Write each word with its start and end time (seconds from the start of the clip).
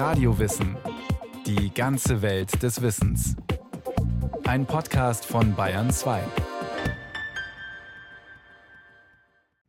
Radiowissen. 0.00 0.78
Die 1.44 1.74
ganze 1.74 2.22
Welt 2.22 2.62
des 2.62 2.80
Wissens. 2.80 3.36
Ein 4.44 4.64
Podcast 4.64 5.26
von 5.26 5.54
Bayern 5.54 5.90
2. 5.90 6.22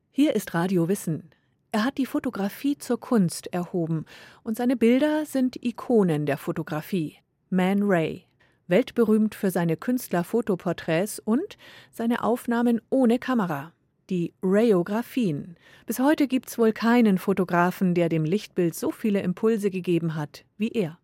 Hier 0.10 0.34
ist 0.34 0.54
Radio 0.54 0.88
Wissen. 0.88 1.32
Er 1.74 1.84
hat 1.84 1.98
die 1.98 2.06
Fotografie 2.06 2.78
zur 2.78 2.98
Kunst 2.98 3.48
erhoben 3.48 4.06
und 4.42 4.56
seine 4.56 4.78
Bilder 4.78 5.26
sind 5.26 5.62
Ikonen 5.62 6.26
der 6.26 6.38
Fotografie. 6.38 7.18
Man 7.50 7.84
Ray, 7.84 8.26
weltberühmt 8.68 9.36
für 9.36 9.52
seine 9.52 9.76
Künstlerfotoporträts 9.76 11.20
und 11.20 11.58
seine 11.92 12.24
Aufnahmen 12.24 12.80
ohne 12.90 13.20
Kamera 13.20 13.74
die 14.12 14.34
Rayographien. 14.44 15.56
Bis 15.88 16.00
heute 16.00 16.28
gibt's 16.28 16.58
wohl 16.58 16.74
keinen 16.74 17.18
Fotografen, 17.18 17.96
der 17.96 18.10
dem 18.10 18.26
Lichtbild 18.26 18.76
so 18.76 18.92
viele 18.92 19.22
Impulse 19.22 19.72
gegeben 19.72 20.16
hat 20.16 20.44
wie 20.58 20.70
er. 20.70 21.00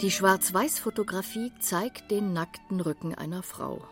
Die 0.00 0.12
Schwarz-Weiß-Fotografie 0.12 1.50
zeigt 1.58 2.12
den 2.12 2.32
nackten 2.32 2.80
Rücken 2.80 3.16
einer 3.16 3.42
Frau. 3.42 3.82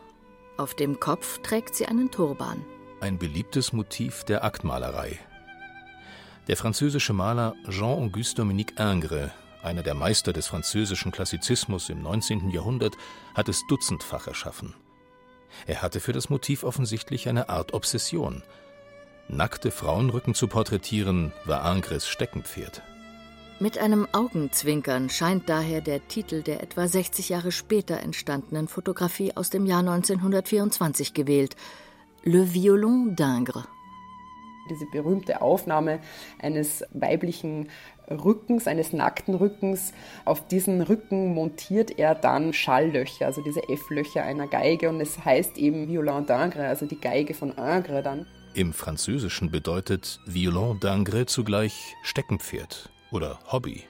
Auf 0.57 0.75
dem 0.75 1.01
Kopf 1.01 1.39
trägt 1.43 1.75
sie 1.75 1.87
einen 1.87 2.13
Turban. 2.13 2.65
Ein 3.01 3.19
beliebtes 3.19 3.73
Motiv 3.73 4.23
der 4.23 4.45
Aktmalerei. 4.45 5.19
Der 6.47 6.57
französische 6.57 7.13
Maler 7.13 7.57
Jean-Auguste 7.69 8.37
Dominique 8.37 8.79
Ingres, 8.79 9.33
einer 9.65 9.83
der 9.83 9.95
Meister 9.95 10.33
des 10.33 10.47
französischen 10.47 11.11
Klassizismus 11.11 11.89
im 11.89 12.03
19. 12.03 12.51
Jahrhundert, 12.51 12.97
hat 13.35 13.49
es 13.49 13.67
dutzendfach 13.67 14.29
erschaffen. 14.29 14.75
Er 15.67 15.83
hatte 15.83 15.99
für 15.99 16.13
das 16.13 16.31
Motiv 16.31 16.63
offensichtlich 16.63 17.29
eine 17.29 17.49
Art 17.49 17.75
Obsession. 17.75 18.45
Nackte 19.27 19.73
Frauenrücken 19.73 20.37
zu 20.37 20.47
porträtieren 20.47 21.33
war 21.47 21.69
Ingres 21.75 22.07
Steckenpferd. 22.07 22.81
Mit 23.59 23.79
einem 23.79 24.07
Augenzwinkern 24.13 25.09
scheint 25.09 25.49
daher 25.49 25.81
der 25.81 26.07
Titel 26.09 26.43
der 26.43 26.63
etwa 26.63 26.87
60 26.87 27.31
Jahre 27.31 27.53
später 27.53 28.01
entstandenen 28.01 28.69
Fotografie 28.69 29.35
aus 29.35 29.49
dem 29.49 29.65
Jahr 29.65 29.79
1924 29.79 31.15
gewählt: 31.15 31.57
Le 32.23 32.53
Violon 32.53 33.17
d'Ingres. 33.17 33.65
Diese 34.69 34.85
berühmte 34.93 35.41
Aufnahme 35.41 36.01
eines 36.39 36.85
weiblichen 36.93 37.71
Rückens, 38.11 38.67
eines 38.67 38.93
nackten 38.93 39.35
Rückens. 39.35 39.95
Auf 40.27 40.47
diesen 40.47 40.83
Rücken 40.83 41.33
montiert 41.33 41.99
er 41.99 42.15
dann 42.15 42.53
Schalllöcher, 42.53 43.25
also 43.25 43.41
diese 43.43 43.67
F-Löcher 43.71 44.23
einer 44.23 44.49
Geige 44.49 44.91
und 44.91 45.01
es 45.01 45.25
heißt 45.25 45.57
eben 45.57 45.89
Violon 45.89 46.27
d'Ingres, 46.27 46.69
also 46.69 46.85
die 46.85 47.01
Geige 47.01 47.33
von 47.33 47.57
Ingres 47.57 48.05
dann. 48.05 48.27
Im 48.53 48.75
Französischen 48.75 49.51
bedeutet 49.51 50.21
Violon 50.27 50.79
d'Ingres 50.79 51.29
zugleich 51.29 51.95
Steckenpferd 52.03 52.91
oder 53.17 53.39
Hobby. 53.51 53.83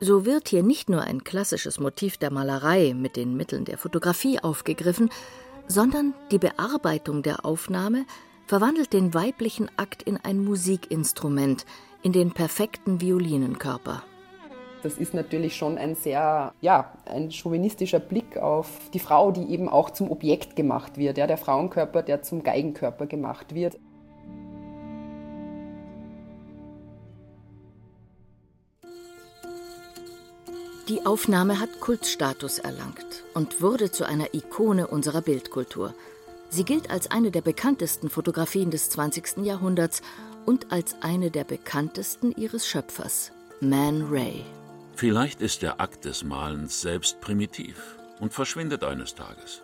So 0.00 0.26
wird 0.26 0.48
hier 0.48 0.64
nicht 0.64 0.88
nur 0.88 1.02
ein 1.02 1.22
klassisches 1.22 1.78
Motiv 1.78 2.16
der 2.16 2.32
Malerei 2.32 2.92
mit 2.92 3.16
den 3.16 3.36
Mitteln 3.36 3.64
der 3.64 3.78
Fotografie 3.78 4.40
aufgegriffen, 4.40 5.10
sondern 5.68 6.14
die 6.32 6.38
Bearbeitung 6.38 7.22
der 7.22 7.44
Aufnahme 7.44 8.04
verwandelt 8.46 8.92
den 8.92 9.14
weiblichen 9.14 9.70
Akt 9.76 10.02
in 10.02 10.16
ein 10.16 10.42
Musikinstrument, 10.42 11.64
in 12.02 12.12
den 12.12 12.32
perfekten 12.32 13.00
Violinenkörper. 13.00 14.02
Das 14.82 14.94
ist 14.94 15.14
natürlich 15.14 15.54
schon 15.54 15.78
ein 15.78 15.94
sehr, 15.94 16.52
ja, 16.60 16.92
ein 17.04 17.30
chauvinistischer 17.30 18.00
Blick 18.00 18.36
auf 18.36 18.68
die 18.92 18.98
Frau, 18.98 19.30
die 19.30 19.52
eben 19.52 19.68
auch 19.68 19.90
zum 19.90 20.10
Objekt 20.10 20.56
gemacht 20.56 20.98
wird, 20.98 21.18
ja, 21.18 21.28
der 21.28 21.38
Frauenkörper, 21.38 22.02
der 22.02 22.22
zum 22.22 22.42
Geigenkörper 22.42 23.06
gemacht 23.06 23.54
wird. 23.54 23.78
Die 30.92 31.06
Aufnahme 31.06 31.58
hat 31.58 31.80
Kultstatus 31.80 32.58
erlangt 32.58 33.24
und 33.32 33.62
wurde 33.62 33.90
zu 33.90 34.06
einer 34.06 34.34
Ikone 34.34 34.88
unserer 34.88 35.22
Bildkultur. 35.22 35.94
Sie 36.50 36.64
gilt 36.64 36.90
als 36.90 37.10
eine 37.10 37.30
der 37.30 37.40
bekanntesten 37.40 38.10
Fotografien 38.10 38.70
des 38.70 38.90
20. 38.90 39.38
Jahrhunderts 39.38 40.02
und 40.44 40.70
als 40.70 40.96
eine 41.00 41.30
der 41.30 41.44
bekanntesten 41.44 42.30
ihres 42.32 42.66
Schöpfers, 42.66 43.32
Man 43.62 44.02
Ray. 44.10 44.44
Vielleicht 44.94 45.40
ist 45.40 45.62
der 45.62 45.80
Akt 45.80 46.04
des 46.04 46.24
Malens 46.24 46.82
selbst 46.82 47.22
primitiv 47.22 47.96
und 48.20 48.34
verschwindet 48.34 48.84
eines 48.84 49.14
Tages. 49.14 49.62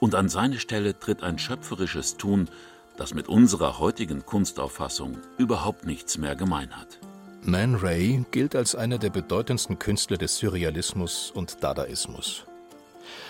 Und 0.00 0.14
an 0.14 0.28
seine 0.28 0.58
Stelle 0.58 0.98
tritt 0.98 1.22
ein 1.22 1.38
schöpferisches 1.38 2.18
Tun, 2.18 2.50
das 2.98 3.14
mit 3.14 3.26
unserer 3.26 3.78
heutigen 3.78 4.26
Kunstauffassung 4.26 5.16
überhaupt 5.38 5.86
nichts 5.86 6.18
mehr 6.18 6.36
gemein 6.36 6.76
hat. 6.76 6.98
Man 7.42 7.76
Ray 7.76 8.24
gilt 8.30 8.56
als 8.56 8.74
einer 8.74 8.98
der 8.98 9.10
bedeutendsten 9.10 9.78
Künstler 9.78 10.18
des 10.18 10.36
Surrealismus 10.36 11.30
und 11.30 11.62
Dadaismus. 11.62 12.44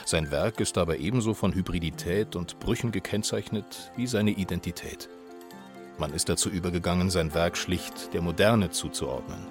Sein 0.06 0.30
Werk 0.30 0.60
ist 0.60 0.78
aber 0.78 0.96
ebenso 0.98 1.34
von 1.34 1.54
Hybridität 1.54 2.34
und 2.34 2.58
Brüchen 2.58 2.90
gekennzeichnet 2.90 3.92
wie 3.96 4.06
seine 4.06 4.30
Identität. 4.30 5.08
Man 5.98 6.14
ist 6.14 6.28
dazu 6.28 6.48
übergegangen, 6.48 7.10
sein 7.10 7.34
Werk 7.34 7.56
schlicht 7.56 8.14
der 8.14 8.22
Moderne 8.22 8.70
zuzuordnen. 8.70 9.46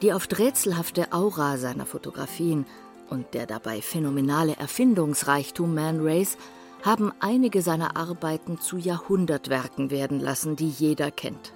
Die 0.00 0.12
oft 0.12 0.38
rätselhafte 0.38 1.12
Aura 1.12 1.58
seiner 1.58 1.86
Fotografien 1.86 2.66
und 3.10 3.34
der 3.34 3.46
dabei 3.46 3.82
phänomenale 3.82 4.56
Erfindungsreichtum 4.56 5.74
Man 5.74 6.00
Rays 6.00 6.38
haben 6.82 7.12
einige 7.18 7.62
seiner 7.62 7.96
Arbeiten 7.96 8.60
zu 8.60 8.76
Jahrhundertwerken 8.76 9.90
werden 9.90 10.20
lassen, 10.20 10.54
die 10.54 10.68
jeder 10.68 11.10
kennt 11.10 11.55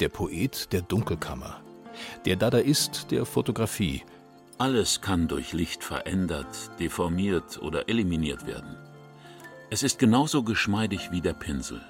der 0.00 0.08
Poet 0.08 0.72
der 0.72 0.82
Dunkelkammer, 0.82 1.62
der 2.24 2.36
Dadaist 2.36 3.10
der 3.10 3.24
Fotografie. 3.24 4.02
Alles 4.58 5.00
kann 5.00 5.28
durch 5.28 5.52
Licht 5.52 5.82
verändert, 5.82 6.70
deformiert 6.78 7.60
oder 7.62 7.88
eliminiert 7.88 8.46
werden. 8.46 8.76
Es 9.70 9.82
ist 9.82 9.98
genauso 9.98 10.42
geschmeidig 10.42 11.10
wie 11.10 11.20
der 11.20 11.34
Pinsel. 11.34 11.80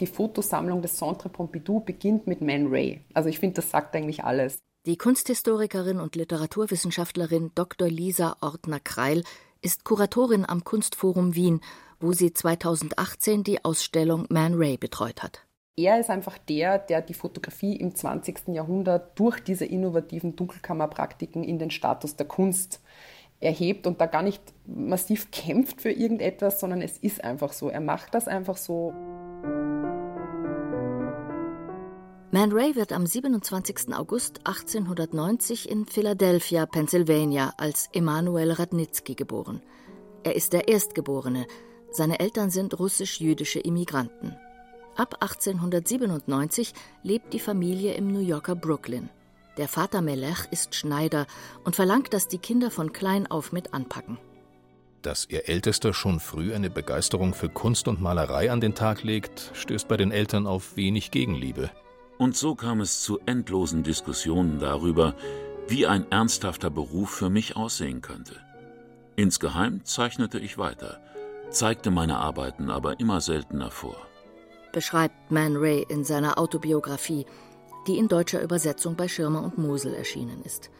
Die 0.00 0.06
Fotosammlung 0.06 0.82
des 0.82 0.96
Centre 0.96 1.28
Pompidou 1.28 1.80
beginnt 1.80 2.26
mit 2.26 2.40
Man 2.40 2.66
Ray. 2.68 3.04
Also 3.14 3.28
ich 3.28 3.38
finde, 3.38 3.56
das 3.56 3.70
sagt 3.70 3.94
eigentlich 3.94 4.24
alles. 4.24 4.58
Die 4.86 4.98
Kunsthistorikerin 4.98 6.00
und 6.00 6.16
Literaturwissenschaftlerin 6.16 7.52
Dr. 7.54 7.88
Lisa 7.88 8.36
Ortner-Kreil 8.40 9.24
ist 9.62 9.84
Kuratorin 9.84 10.44
am 10.46 10.62
Kunstforum 10.62 11.34
Wien, 11.34 11.60
wo 12.00 12.12
sie 12.12 12.34
2018 12.34 13.44
die 13.44 13.64
Ausstellung 13.64 14.26
Man 14.28 14.54
Ray 14.54 14.76
betreut 14.76 15.22
hat. 15.22 15.46
Er 15.76 15.98
ist 15.98 16.08
einfach 16.08 16.38
der, 16.38 16.78
der 16.78 17.02
die 17.02 17.14
Fotografie 17.14 17.74
im 17.74 17.96
20. 17.96 18.48
Jahrhundert 18.48 19.18
durch 19.18 19.40
diese 19.40 19.64
innovativen 19.64 20.36
Dunkelkammerpraktiken 20.36 21.42
in 21.42 21.58
den 21.58 21.72
Status 21.72 22.14
der 22.14 22.26
Kunst 22.26 22.80
erhebt 23.40 23.88
und 23.88 24.00
da 24.00 24.06
gar 24.06 24.22
nicht 24.22 24.40
massiv 24.66 25.32
kämpft 25.32 25.80
für 25.80 25.90
irgendetwas, 25.90 26.60
sondern 26.60 26.80
es 26.80 26.98
ist 26.98 27.24
einfach 27.24 27.52
so. 27.52 27.70
Er 27.70 27.80
macht 27.80 28.14
das 28.14 28.28
einfach 28.28 28.56
so. 28.56 28.92
Man 32.30 32.52
Ray 32.52 32.76
wird 32.76 32.92
am 32.92 33.04
27. 33.04 33.94
August 33.94 34.38
1890 34.44 35.68
in 35.68 35.86
Philadelphia, 35.86 36.66
Pennsylvania, 36.66 37.52
als 37.56 37.88
Emanuel 37.92 38.52
Radnitzky 38.52 39.16
geboren. 39.16 39.60
Er 40.22 40.36
ist 40.36 40.52
der 40.52 40.68
Erstgeborene. 40.68 41.46
Seine 41.90 42.20
Eltern 42.20 42.50
sind 42.50 42.78
russisch-jüdische 42.78 43.58
Immigranten. 43.58 44.36
Ab 44.96 45.16
1897 45.20 46.72
lebt 47.02 47.32
die 47.32 47.40
Familie 47.40 47.94
im 47.94 48.12
New 48.12 48.20
Yorker 48.20 48.54
Brooklyn. 48.54 49.10
Der 49.56 49.66
Vater 49.66 50.00
Melech 50.00 50.46
ist 50.52 50.76
Schneider 50.76 51.26
und 51.64 51.74
verlangt, 51.74 52.12
dass 52.12 52.28
die 52.28 52.38
Kinder 52.38 52.70
von 52.70 52.92
klein 52.92 53.26
auf 53.26 53.50
mit 53.50 53.74
anpacken. 53.74 54.18
Dass 55.02 55.28
ihr 55.28 55.48
Ältester 55.48 55.92
schon 55.94 56.20
früh 56.20 56.54
eine 56.54 56.70
Begeisterung 56.70 57.34
für 57.34 57.48
Kunst 57.48 57.88
und 57.88 58.00
Malerei 58.00 58.52
an 58.52 58.60
den 58.60 58.76
Tag 58.76 59.02
legt, 59.02 59.50
stößt 59.54 59.88
bei 59.88 59.96
den 59.96 60.12
Eltern 60.12 60.46
auf 60.46 60.76
wenig 60.76 61.10
Gegenliebe. 61.10 61.70
Und 62.16 62.36
so 62.36 62.54
kam 62.54 62.80
es 62.80 63.02
zu 63.02 63.18
endlosen 63.26 63.82
Diskussionen 63.82 64.60
darüber, 64.60 65.16
wie 65.66 65.88
ein 65.88 66.10
ernsthafter 66.12 66.70
Beruf 66.70 67.10
für 67.10 67.30
mich 67.30 67.56
aussehen 67.56 68.00
könnte. 68.00 68.36
Insgeheim 69.16 69.84
zeichnete 69.84 70.38
ich 70.38 70.56
weiter, 70.56 71.00
zeigte 71.50 71.90
meine 71.90 72.18
Arbeiten 72.18 72.70
aber 72.70 73.00
immer 73.00 73.20
seltener 73.20 73.72
vor 73.72 73.96
beschreibt 74.74 75.30
Man 75.30 75.56
Ray 75.56 75.86
in 75.88 76.04
seiner 76.04 76.36
Autobiografie, 76.36 77.24
die 77.86 77.96
in 77.96 78.08
deutscher 78.08 78.42
Übersetzung 78.42 78.96
bei 78.96 79.08
Schirmer 79.08 79.42
und 79.42 79.56
Mosel 79.56 79.94
erschienen 79.94 80.42
ist. 80.44 80.70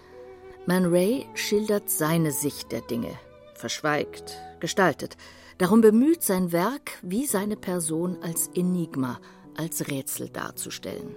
Man 0.66 0.84
Ray 0.86 1.26
schildert 1.34 1.88
seine 1.88 2.32
Sicht 2.32 2.72
der 2.72 2.82
Dinge, 2.82 3.12
verschweigt, 3.54 4.36
gestaltet. 4.60 5.16
Darum 5.58 5.80
bemüht 5.80 6.22
sein 6.22 6.52
Werk, 6.52 6.98
wie 7.02 7.26
seine 7.26 7.56
Person 7.56 8.18
als 8.22 8.50
Enigma, 8.54 9.20
als 9.56 9.88
Rätsel 9.88 10.28
darzustellen. 10.28 11.14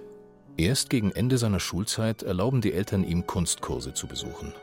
Erst 0.56 0.90
gegen 0.90 1.10
Ende 1.10 1.38
seiner 1.38 1.60
Schulzeit 1.60 2.22
erlauben 2.22 2.60
die 2.60 2.72
Eltern 2.72 3.04
ihm 3.04 3.26
Kunstkurse 3.26 3.94
zu 3.94 4.06
besuchen. 4.06 4.54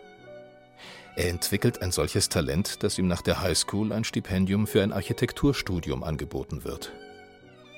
Er 1.18 1.30
entwickelt 1.30 1.82
ein 1.82 1.92
solches 1.92 2.28
Talent, 2.30 2.84
dass 2.84 2.98
ihm 2.98 3.08
nach 3.08 3.22
der 3.22 3.42
Highschool 3.42 3.94
ein 3.94 4.04
Stipendium 4.04 4.68
für 4.68 4.84
ein 4.84 4.92
Architekturstudium 4.92 6.04
angeboten 6.04 6.66
wird. 6.66 6.92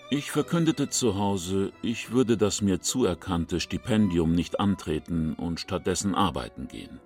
Ich 0.10 0.32
verkündete 0.32 0.90
zu 0.90 1.18
Hause, 1.18 1.74
ich 1.82 2.12
würde 2.12 2.38
das 2.38 2.62
mir 2.62 2.80
zuerkannte 2.80 3.60
Stipendium 3.60 4.32
nicht 4.32 4.58
antreten 4.58 5.34
und 5.34 5.60
stattdessen 5.60 6.16
arbeiten 6.16 6.70
gehen, 6.70 7.02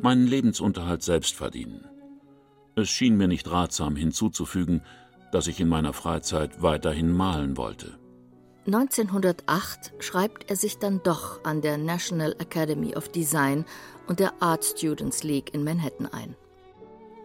meinen 0.00 0.26
Lebensunterhalt 0.26 1.02
selbst 1.02 1.34
verdienen. 1.34 1.86
Es 2.74 2.90
schien 2.90 3.16
mir 3.16 3.26
nicht 3.26 3.50
ratsam 3.50 3.96
hinzuzufügen, 3.96 4.82
dass 5.32 5.46
ich 5.46 5.60
in 5.60 5.68
meiner 5.68 5.94
Freizeit 5.94 6.60
weiterhin 6.60 7.10
malen 7.10 7.56
wollte. 7.56 7.98
1908 8.66 9.94
schreibt 10.00 10.50
er 10.50 10.56
sich 10.56 10.76
dann 10.76 11.02
doch 11.02 11.42
an 11.42 11.62
der 11.62 11.78
National 11.78 12.36
Academy 12.38 12.94
of 12.94 13.08
Design 13.08 13.64
und 14.08 14.20
der 14.20 14.42
Art 14.42 14.62
Students 14.62 15.22
League 15.22 15.54
in 15.54 15.64
Manhattan 15.64 16.06
ein. 16.08 16.36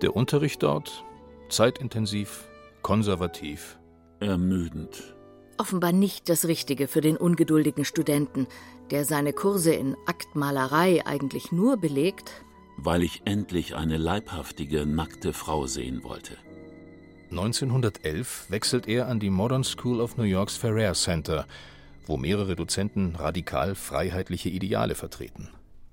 Der 0.01 0.15
Unterricht 0.15 0.63
dort 0.63 1.03
zeitintensiv, 1.49 2.47
konservativ, 2.81 3.77
ermüdend. 4.21 5.15
Offenbar 5.57 5.91
nicht 5.91 6.29
das 6.29 6.45
Richtige 6.45 6.87
für 6.87 7.01
den 7.01 7.17
ungeduldigen 7.17 7.85
Studenten, 7.85 8.47
der 8.89 9.05
seine 9.05 9.33
Kurse 9.33 9.73
in 9.73 9.95
Aktmalerei 10.05 11.05
eigentlich 11.05 11.51
nur 11.51 11.77
belegt, 11.77 12.31
weil 12.77 13.03
ich 13.03 13.21
endlich 13.25 13.75
eine 13.75 13.97
leibhaftige, 13.97 14.85
nackte 14.85 15.33
Frau 15.33 15.67
sehen 15.67 16.03
wollte. 16.03 16.37
1911 17.29 18.47
wechselt 18.49 18.87
er 18.87 19.07
an 19.07 19.19
die 19.19 19.29
Modern 19.29 19.63
School 19.63 20.01
of 20.01 20.17
New 20.17 20.23
Yorks 20.23 20.57
Ferrer 20.57 20.93
Center, 20.93 21.45
wo 22.05 22.17
mehrere 22.17 22.55
Dozenten 22.55 23.15
radikal 23.15 23.75
freiheitliche 23.75 24.49
Ideale 24.49 24.95
vertreten. 24.95 25.49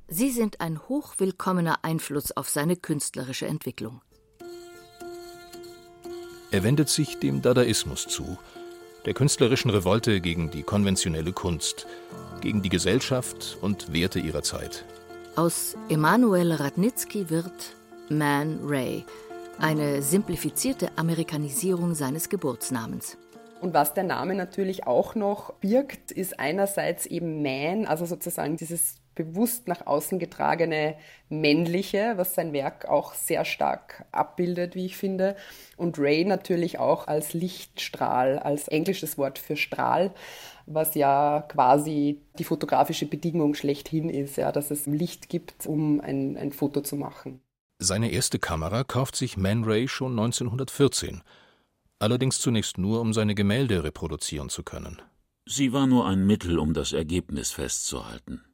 Sie 0.08 0.30
sind 0.30 0.60
ein 0.60 0.80
hochwillkommener 0.88 1.84
Einfluss 1.84 2.32
auf 2.32 2.48
seine 2.48 2.76
künstlerische 2.76 3.46
Entwicklung. 3.46 4.00
Er 6.50 6.64
wendet 6.64 6.88
sich 6.88 7.18
dem 7.18 7.42
Dadaismus 7.42 8.06
zu, 8.06 8.38
der 9.04 9.12
künstlerischen 9.12 9.70
Revolte 9.70 10.22
gegen 10.22 10.50
die 10.50 10.62
konventionelle 10.62 11.32
Kunst, 11.32 11.86
gegen 12.40 12.62
die 12.62 12.70
Gesellschaft 12.70 13.58
und 13.60 13.92
Werte 13.92 14.18
ihrer 14.18 14.42
Zeit. 14.42 14.86
Aus 15.36 15.76
Emanuel 15.90 16.52
Radnitsky 16.52 17.28
wird 17.28 17.76
Man 18.08 18.60
Ray, 18.64 19.04
eine 19.58 20.00
simplifizierte 20.00 20.88
Amerikanisierung 20.96 21.94
seines 21.94 22.30
Geburtsnamens. 22.30 23.18
Und 23.60 23.74
was 23.74 23.92
der 23.92 24.04
Name 24.04 24.34
natürlich 24.34 24.86
auch 24.86 25.14
noch 25.14 25.52
birgt, 25.54 26.12
ist 26.12 26.40
einerseits 26.40 27.04
eben 27.04 27.42
Man, 27.42 27.84
also 27.84 28.06
sozusagen 28.06 28.56
dieses 28.56 28.94
bewusst 29.18 29.66
nach 29.66 29.86
außen 29.86 30.20
getragene 30.20 30.94
männliche, 31.28 32.14
was 32.16 32.36
sein 32.36 32.52
Werk 32.52 32.86
auch 32.86 33.14
sehr 33.14 33.44
stark 33.44 34.06
abbildet, 34.12 34.76
wie 34.76 34.86
ich 34.86 34.96
finde. 34.96 35.34
Und 35.76 35.98
Ray 35.98 36.24
natürlich 36.24 36.78
auch 36.78 37.08
als 37.08 37.34
Lichtstrahl, 37.34 38.38
als 38.38 38.68
englisches 38.68 39.18
Wort 39.18 39.40
für 39.40 39.56
Strahl, 39.56 40.14
was 40.66 40.94
ja 40.94 41.44
quasi 41.48 42.22
die 42.38 42.44
fotografische 42.44 43.06
Bedingung 43.06 43.54
schlechthin 43.54 44.08
ist, 44.08 44.36
ja, 44.36 44.52
dass 44.52 44.70
es 44.70 44.86
Licht 44.86 45.28
gibt, 45.28 45.66
um 45.66 46.00
ein, 46.00 46.36
ein 46.36 46.52
Foto 46.52 46.80
zu 46.80 46.94
machen. 46.94 47.40
Seine 47.80 48.10
erste 48.10 48.38
Kamera 48.38 48.84
kauft 48.84 49.16
sich 49.16 49.36
Man 49.36 49.64
Ray 49.64 49.88
schon 49.88 50.12
1914, 50.12 51.22
allerdings 51.98 52.40
zunächst 52.40 52.78
nur, 52.78 53.00
um 53.00 53.12
seine 53.12 53.34
Gemälde 53.34 53.82
reproduzieren 53.82 54.48
zu 54.48 54.62
können. 54.62 55.02
Sie 55.44 55.72
war 55.72 55.86
nur 55.86 56.06
ein 56.06 56.26
Mittel, 56.26 56.58
um 56.58 56.72
das 56.72 56.92
Ergebnis 56.92 57.50
festzuhalten. 57.52 58.44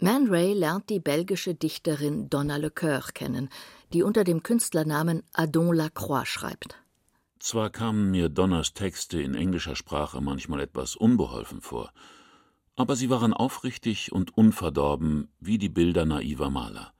Man 0.00 0.28
Ray 0.28 0.52
lernt 0.54 0.90
die 0.90 1.00
belgische 1.00 1.54
Dichterin 1.54 2.28
Donna 2.28 2.56
Lecoeur 2.56 3.02
kennen, 3.14 3.48
die 3.92 4.02
unter 4.02 4.24
dem 4.24 4.42
Künstlernamen 4.42 5.22
Adon 5.32 5.74
Lacroix 5.74 6.26
schreibt. 6.28 6.76
Zwar 7.38 7.70
kamen 7.70 8.10
mir 8.10 8.28
Donners 8.28 8.74
Texte 8.74 9.20
in 9.20 9.34
englischer 9.34 9.76
Sprache 9.76 10.20
manchmal 10.20 10.60
etwas 10.60 10.96
unbeholfen 10.96 11.60
vor, 11.60 11.92
aber 12.74 12.96
sie 12.96 13.10
waren 13.10 13.32
aufrichtig 13.32 14.12
und 14.12 14.36
unverdorben 14.36 15.28
wie 15.40 15.58
die 15.58 15.68
Bilder 15.68 16.06
naiver 16.06 16.50
Maler. 16.50 16.92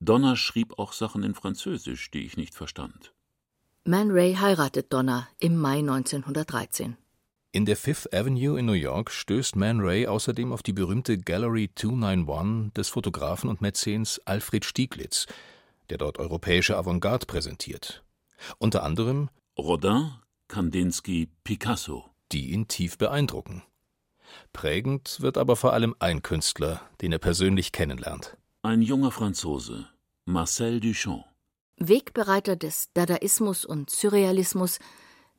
Donna 0.00 0.34
schrieb 0.36 0.78
auch 0.78 0.92
Sachen 0.92 1.22
in 1.22 1.34
Französisch, 1.34 2.10
die 2.10 2.24
ich 2.24 2.36
nicht 2.36 2.54
verstand. 2.54 3.14
Man 3.84 4.10
Ray 4.10 4.34
heiratet 4.34 4.92
Donna 4.92 5.28
im 5.38 5.56
Mai 5.56 5.78
1913. 5.78 6.96
In 7.54 7.66
der 7.66 7.76
Fifth 7.76 8.12
Avenue 8.12 8.58
in 8.58 8.66
New 8.66 8.72
York 8.72 9.12
stößt 9.12 9.54
Man 9.54 9.78
Ray 9.78 10.08
außerdem 10.08 10.52
auf 10.52 10.64
die 10.64 10.72
berühmte 10.72 11.16
Gallery 11.16 11.70
291 11.72 12.72
des 12.72 12.88
Fotografen 12.88 13.48
und 13.48 13.60
Mäzens 13.60 14.20
Alfred 14.24 14.64
Stieglitz, 14.64 15.28
der 15.88 15.98
dort 15.98 16.18
europäische 16.18 16.76
Avantgarde 16.76 17.26
präsentiert. 17.26 18.02
Unter 18.58 18.82
anderem 18.82 19.30
Rodin, 19.56 20.10
Kandinsky, 20.48 21.28
Picasso, 21.44 22.10
die 22.32 22.50
ihn 22.50 22.66
tief 22.66 22.98
beeindrucken. 22.98 23.62
Prägend 24.52 25.20
wird 25.20 25.38
aber 25.38 25.54
vor 25.54 25.74
allem 25.74 25.94
ein 26.00 26.22
Künstler, 26.22 26.80
den 27.02 27.12
er 27.12 27.20
persönlich 27.20 27.70
kennenlernt. 27.70 28.36
Ein 28.62 28.82
junger 28.82 29.12
Franzose, 29.12 29.86
Marcel 30.24 30.80
Duchamp. 30.80 31.24
Wegbereiter 31.76 32.56
des 32.56 32.88
Dadaismus 32.94 33.64
und 33.64 33.90
Surrealismus, 33.90 34.80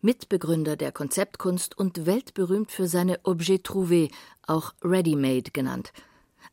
Mitbegründer 0.06 0.78
der 0.78 0.92
Konzeptkunst 0.92 1.76
und 1.76 2.06
weltberühmt 2.06 2.72
für 2.72 2.88
seine 2.88 3.20
Objets 3.24 3.68
trouvés, 3.68 4.12
auch 4.46 4.76
Ready-Made 4.84 5.50
genannt. 5.52 5.92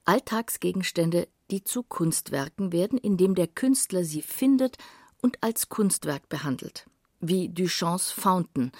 Alltagsgegenstände, 0.06 1.28
die 1.50 1.62
zu 1.62 1.82
Kunstwerken 1.82 2.72
werden, 2.72 2.98
indem 2.98 3.34
der 3.34 3.46
Künstler 3.46 4.04
sie 4.04 4.22
findet 4.22 4.78
und 5.20 5.36
als 5.42 5.68
Kunstwerk 5.68 6.30
behandelt. 6.30 6.86
Wie 7.20 7.50
Duchamps 7.50 8.10
Fountain, 8.10 8.72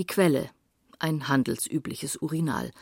die 0.00 0.06
Quelle, 0.06 0.50
ein 0.98 1.28
handelsübliches 1.28 2.16
Urinal, 2.16 2.72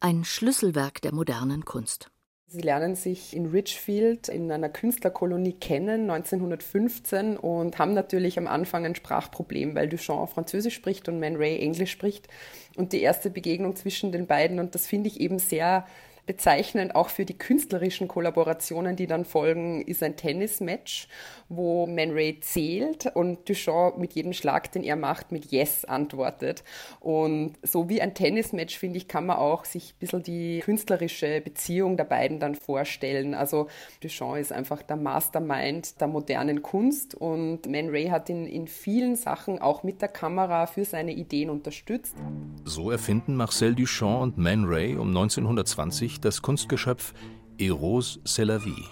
ein 0.00 0.24
Schlüsselwerk 0.24 1.02
der 1.02 1.12
modernen 1.12 1.66
Kunst. 1.66 2.10
Sie 2.48 2.60
lernen 2.60 2.94
sich 2.94 3.34
in 3.34 3.46
Richfield 3.46 4.28
in 4.28 4.52
einer 4.52 4.68
Künstlerkolonie 4.68 5.54
kennen, 5.54 6.08
1915, 6.08 7.36
und 7.36 7.76
haben 7.78 7.92
natürlich 7.92 8.38
am 8.38 8.46
Anfang 8.46 8.84
ein 8.86 8.94
Sprachproblem, 8.94 9.74
weil 9.74 9.88
Duchamp 9.88 10.30
Französisch 10.30 10.74
spricht 10.74 11.08
und 11.08 11.18
Man 11.18 11.34
Ray 11.34 11.58
Englisch 11.58 11.90
spricht. 11.90 12.28
Und 12.76 12.92
die 12.92 13.00
erste 13.00 13.30
Begegnung 13.30 13.74
zwischen 13.74 14.12
den 14.12 14.28
beiden, 14.28 14.60
und 14.60 14.76
das 14.76 14.86
finde 14.86 15.08
ich 15.08 15.20
eben 15.20 15.40
sehr 15.40 15.86
bezeichnend 16.26 16.94
auch 16.94 17.08
für 17.08 17.24
die 17.24 17.38
künstlerischen 17.38 18.08
Kollaborationen, 18.08 18.96
die 18.96 19.06
dann 19.06 19.24
folgen, 19.24 19.82
ist 19.82 20.02
ein 20.02 20.16
Tennismatch, 20.16 21.08
wo 21.48 21.86
Man 21.86 22.10
Ray 22.10 22.40
zählt 22.40 23.06
und 23.14 23.48
Duchamp 23.48 23.98
mit 23.98 24.14
jedem 24.14 24.32
Schlag, 24.32 24.72
den 24.72 24.82
er 24.82 24.96
macht, 24.96 25.30
mit 25.30 25.52
Yes 25.52 25.84
antwortet. 25.84 26.64
Und 27.00 27.54
so 27.62 27.88
wie 27.88 28.02
ein 28.02 28.14
Tennismatch, 28.14 28.76
finde 28.76 28.98
ich, 28.98 29.06
kann 29.06 29.26
man 29.26 29.36
auch 29.36 29.64
sich 29.64 29.92
ein 29.92 29.98
bisschen 30.00 30.22
die 30.24 30.60
künstlerische 30.60 31.40
Beziehung 31.40 31.96
der 31.96 32.04
beiden 32.04 32.40
dann 32.40 32.56
vorstellen. 32.56 33.34
Also 33.34 33.68
Duchamp 34.02 34.36
ist 34.36 34.52
einfach 34.52 34.82
der 34.82 34.96
Mastermind 34.96 36.00
der 36.00 36.08
modernen 36.08 36.62
Kunst 36.62 37.14
und 37.14 37.66
Man 37.70 37.90
Ray 37.90 38.06
hat 38.08 38.28
ihn 38.28 38.46
in 38.46 38.66
vielen 38.66 39.14
Sachen 39.14 39.60
auch 39.60 39.84
mit 39.84 40.02
der 40.02 40.08
Kamera 40.08 40.66
für 40.66 40.84
seine 40.84 41.12
Ideen 41.12 41.50
unterstützt. 41.50 42.16
So 42.64 42.90
erfinden 42.90 43.36
Marcel 43.36 43.76
Duchamp 43.76 44.22
und 44.22 44.38
Man 44.38 44.64
Ray 44.64 44.96
um 44.96 45.08
1920 45.08 46.15
das 46.20 46.42
Kunstgeschöpf 46.42 47.12
Eros 47.58 48.20
Selavi. 48.24 48.84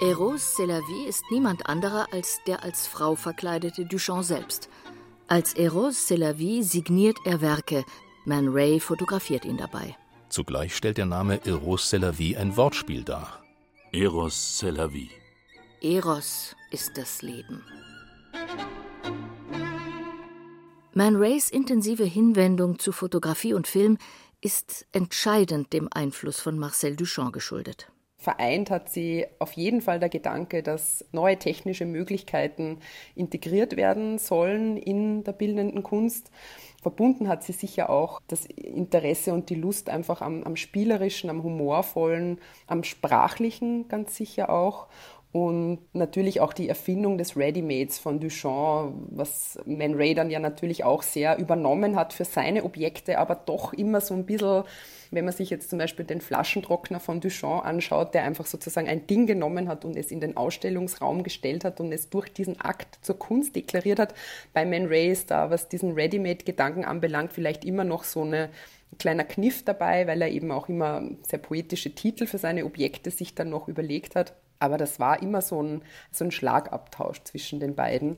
Eros 0.00 0.56
Selavi 0.56 1.06
ist 1.08 1.24
niemand 1.30 1.66
anderer 1.66 2.12
als 2.12 2.40
der 2.46 2.62
als 2.62 2.86
Frau 2.86 3.14
verkleidete 3.14 3.86
Duchamp 3.86 4.24
selbst. 4.24 4.68
Als 5.28 5.54
Eros 5.54 6.06
Selavi 6.06 6.62
signiert 6.62 7.16
er 7.24 7.40
Werke, 7.40 7.84
Man 8.24 8.48
Ray 8.48 8.80
fotografiert 8.80 9.44
ihn 9.44 9.56
dabei. 9.56 9.96
Zugleich 10.28 10.74
stellt 10.74 10.98
der 10.98 11.06
Name 11.06 11.44
Eros 11.46 11.90
Selavi 11.90 12.36
ein 12.36 12.56
Wortspiel 12.56 13.04
dar. 13.04 13.42
Eros 13.92 14.58
Selavi. 14.58 15.10
Eros 15.80 16.56
ist 16.70 16.96
das 16.96 17.22
Leben. 17.22 17.62
Man 20.96 21.16
Rays 21.16 21.50
intensive 21.50 22.04
Hinwendung 22.04 22.78
zu 22.78 22.92
Fotografie 22.92 23.52
und 23.52 23.66
Film 23.66 23.98
ist 24.44 24.86
entscheidend 24.92 25.72
dem 25.72 25.88
Einfluss 25.90 26.38
von 26.38 26.58
Marcel 26.58 26.96
Duchamp 26.96 27.32
geschuldet. 27.32 27.90
Vereint 28.18 28.70
hat 28.70 28.90
sie 28.90 29.26
auf 29.38 29.52
jeden 29.52 29.82
Fall 29.82 29.98
der 30.00 30.08
Gedanke, 30.08 30.62
dass 30.62 31.04
neue 31.12 31.38
technische 31.38 31.84
Möglichkeiten 31.84 32.78
integriert 33.14 33.76
werden 33.76 34.18
sollen 34.18 34.76
in 34.76 35.24
der 35.24 35.32
bildenden 35.32 35.82
Kunst. 35.82 36.30
Verbunden 36.80 37.28
hat 37.28 37.42
sie 37.42 37.52
sicher 37.52 37.90
auch 37.90 38.20
das 38.28 38.46
Interesse 38.46 39.32
und 39.32 39.48
die 39.48 39.54
Lust 39.54 39.88
einfach 39.88 40.20
am, 40.20 40.42
am 40.44 40.56
spielerischen, 40.56 41.30
am 41.30 41.42
humorvollen, 41.42 42.38
am 42.66 42.84
sprachlichen 42.84 43.88
ganz 43.88 44.16
sicher 44.16 44.50
auch 44.50 44.88
und 45.34 45.80
natürlich 45.94 46.40
auch 46.40 46.52
die 46.52 46.68
Erfindung 46.68 47.18
des 47.18 47.36
Readymates 47.36 47.98
von 47.98 48.20
Duchamp, 48.20 48.94
was 49.10 49.58
Man 49.66 49.94
Ray 49.94 50.14
dann 50.14 50.30
ja 50.30 50.38
natürlich 50.38 50.84
auch 50.84 51.02
sehr 51.02 51.40
übernommen 51.40 51.96
hat 51.96 52.12
für 52.12 52.24
seine 52.24 52.62
Objekte, 52.62 53.18
aber 53.18 53.34
doch 53.34 53.72
immer 53.72 54.00
so 54.00 54.14
ein 54.14 54.26
bisschen, 54.26 54.62
wenn 55.10 55.24
man 55.24 55.34
sich 55.34 55.50
jetzt 55.50 55.70
zum 55.70 55.80
Beispiel 55.80 56.04
den 56.04 56.20
Flaschentrockner 56.20 57.00
von 57.00 57.20
Duchamp 57.20 57.64
anschaut, 57.64 58.14
der 58.14 58.22
einfach 58.22 58.46
sozusagen 58.46 58.88
ein 58.88 59.08
Ding 59.08 59.26
genommen 59.26 59.66
hat 59.66 59.84
und 59.84 59.96
es 59.96 60.12
in 60.12 60.20
den 60.20 60.36
Ausstellungsraum 60.36 61.24
gestellt 61.24 61.64
hat 61.64 61.80
und 61.80 61.90
es 61.90 62.10
durch 62.10 62.32
diesen 62.32 62.60
Akt 62.60 63.04
zur 63.04 63.18
Kunst 63.18 63.56
deklariert 63.56 63.98
hat. 63.98 64.14
Bei 64.52 64.64
Man 64.64 64.86
Ray 64.86 65.10
ist 65.10 65.32
da, 65.32 65.50
was 65.50 65.68
diesen 65.68 65.94
Readymade-Gedanken 65.94 66.84
anbelangt, 66.84 67.32
vielleicht 67.32 67.64
immer 67.64 67.82
noch 67.82 68.04
so 68.04 68.22
eine 68.22 68.50
kleiner 69.00 69.24
Kniff 69.24 69.64
dabei, 69.64 70.06
weil 70.06 70.22
er 70.22 70.28
eben 70.28 70.52
auch 70.52 70.68
immer 70.68 71.02
sehr 71.22 71.40
poetische 71.40 71.92
Titel 71.92 72.28
für 72.28 72.38
seine 72.38 72.64
Objekte 72.64 73.10
sich 73.10 73.34
dann 73.34 73.50
noch 73.50 73.66
überlegt 73.66 74.14
hat. 74.14 74.34
Aber 74.58 74.78
das 74.78 75.00
war 75.00 75.22
immer 75.22 75.42
so 75.42 75.62
ein, 75.62 75.82
so 76.10 76.24
ein 76.24 76.30
Schlagabtausch 76.30 77.22
zwischen 77.24 77.60
den 77.60 77.74
beiden. 77.74 78.16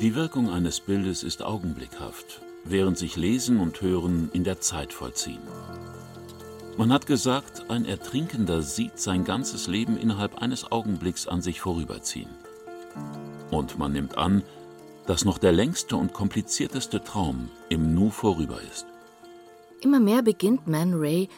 Die 0.00 0.14
Wirkung 0.14 0.50
eines 0.50 0.80
Bildes 0.80 1.22
ist 1.22 1.42
augenblickhaft, 1.42 2.42
während 2.64 2.98
sich 2.98 3.16
Lesen 3.16 3.60
und 3.60 3.80
Hören 3.80 4.30
in 4.32 4.44
der 4.44 4.60
Zeit 4.60 4.92
vollziehen. 4.92 5.42
Man 6.78 6.92
hat 6.92 7.06
gesagt, 7.06 7.66
ein 7.68 7.84
Ertrinkender 7.84 8.62
sieht 8.62 8.98
sein 8.98 9.24
ganzes 9.24 9.66
Leben 9.66 9.98
innerhalb 9.98 10.40
eines 10.40 10.72
Augenblicks 10.72 11.28
an 11.28 11.42
sich 11.42 11.60
vorüberziehen. 11.60 12.30
Und 13.50 13.78
man 13.78 13.92
nimmt 13.92 14.16
an, 14.16 14.42
dass 15.06 15.24
noch 15.24 15.38
der 15.38 15.52
längste 15.52 15.96
und 15.96 16.14
komplizierteste 16.14 17.04
Traum 17.04 17.50
im 17.68 17.94
Nu 17.94 18.08
vorüber 18.10 18.58
ist. 18.72 18.86
Immer 19.82 20.00
mehr 20.00 20.22
beginnt 20.22 20.66
Man 20.66 20.94
Ray 20.94 21.28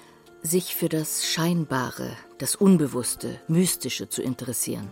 sich 0.46 0.74
für 0.74 0.90
das 0.90 1.26
Scheinbare, 1.26 2.10
das 2.36 2.54
Unbewusste, 2.54 3.40
Mystische 3.48 4.10
zu 4.10 4.22
interessieren. 4.22 4.90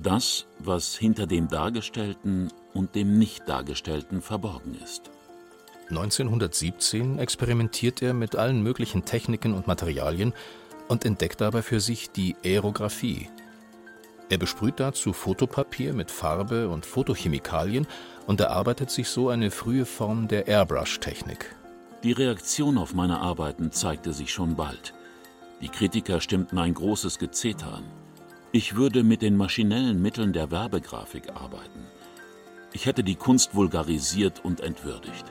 Das, 0.00 0.46
was 0.58 0.96
hinter 0.96 1.26
dem 1.26 1.48
Dargestellten 1.48 2.52
und 2.74 2.96
dem 2.96 3.16
Nicht-Dargestellten 3.16 4.22
verborgen 4.22 4.76
ist. 4.82 5.10
1917 5.90 7.18
experimentiert 7.20 8.02
er 8.02 8.12
mit 8.12 8.34
allen 8.34 8.62
möglichen 8.62 9.04
Techniken 9.04 9.54
und 9.54 9.68
Materialien 9.68 10.34
und 10.88 11.04
entdeckt 11.04 11.40
dabei 11.40 11.62
für 11.62 11.80
sich 11.80 12.10
die 12.10 12.36
Aerographie. 12.44 13.28
Er 14.30 14.38
besprüht 14.38 14.80
dazu 14.80 15.12
Fotopapier 15.12 15.94
mit 15.94 16.10
Farbe 16.10 16.68
und 16.68 16.84
Fotochemikalien 16.84 17.86
und 18.26 18.40
erarbeitet 18.40 18.90
sich 18.90 19.08
so 19.08 19.28
eine 19.28 19.50
frühe 19.52 19.86
Form 19.86 20.28
der 20.28 20.48
Airbrush-Technik. 20.48 21.54
Die 22.04 22.12
Reaktion 22.12 22.78
auf 22.78 22.94
meine 22.94 23.20
Arbeiten 23.20 23.72
zeigte 23.72 24.12
sich 24.12 24.32
schon 24.32 24.54
bald. 24.54 24.94
Die 25.60 25.68
Kritiker 25.68 26.20
stimmten 26.20 26.58
ein 26.58 26.74
großes 26.74 27.18
Gezeter 27.18 27.74
an. 27.74 27.84
Ich 28.52 28.76
würde 28.76 29.02
mit 29.02 29.20
den 29.20 29.36
maschinellen 29.36 30.00
Mitteln 30.00 30.32
der 30.32 30.52
Werbegrafik 30.52 31.30
arbeiten. 31.30 31.86
Ich 32.72 32.86
hätte 32.86 33.02
die 33.02 33.16
Kunst 33.16 33.54
vulgarisiert 33.54 34.44
und 34.44 34.60
entwürdigt. 34.60 35.24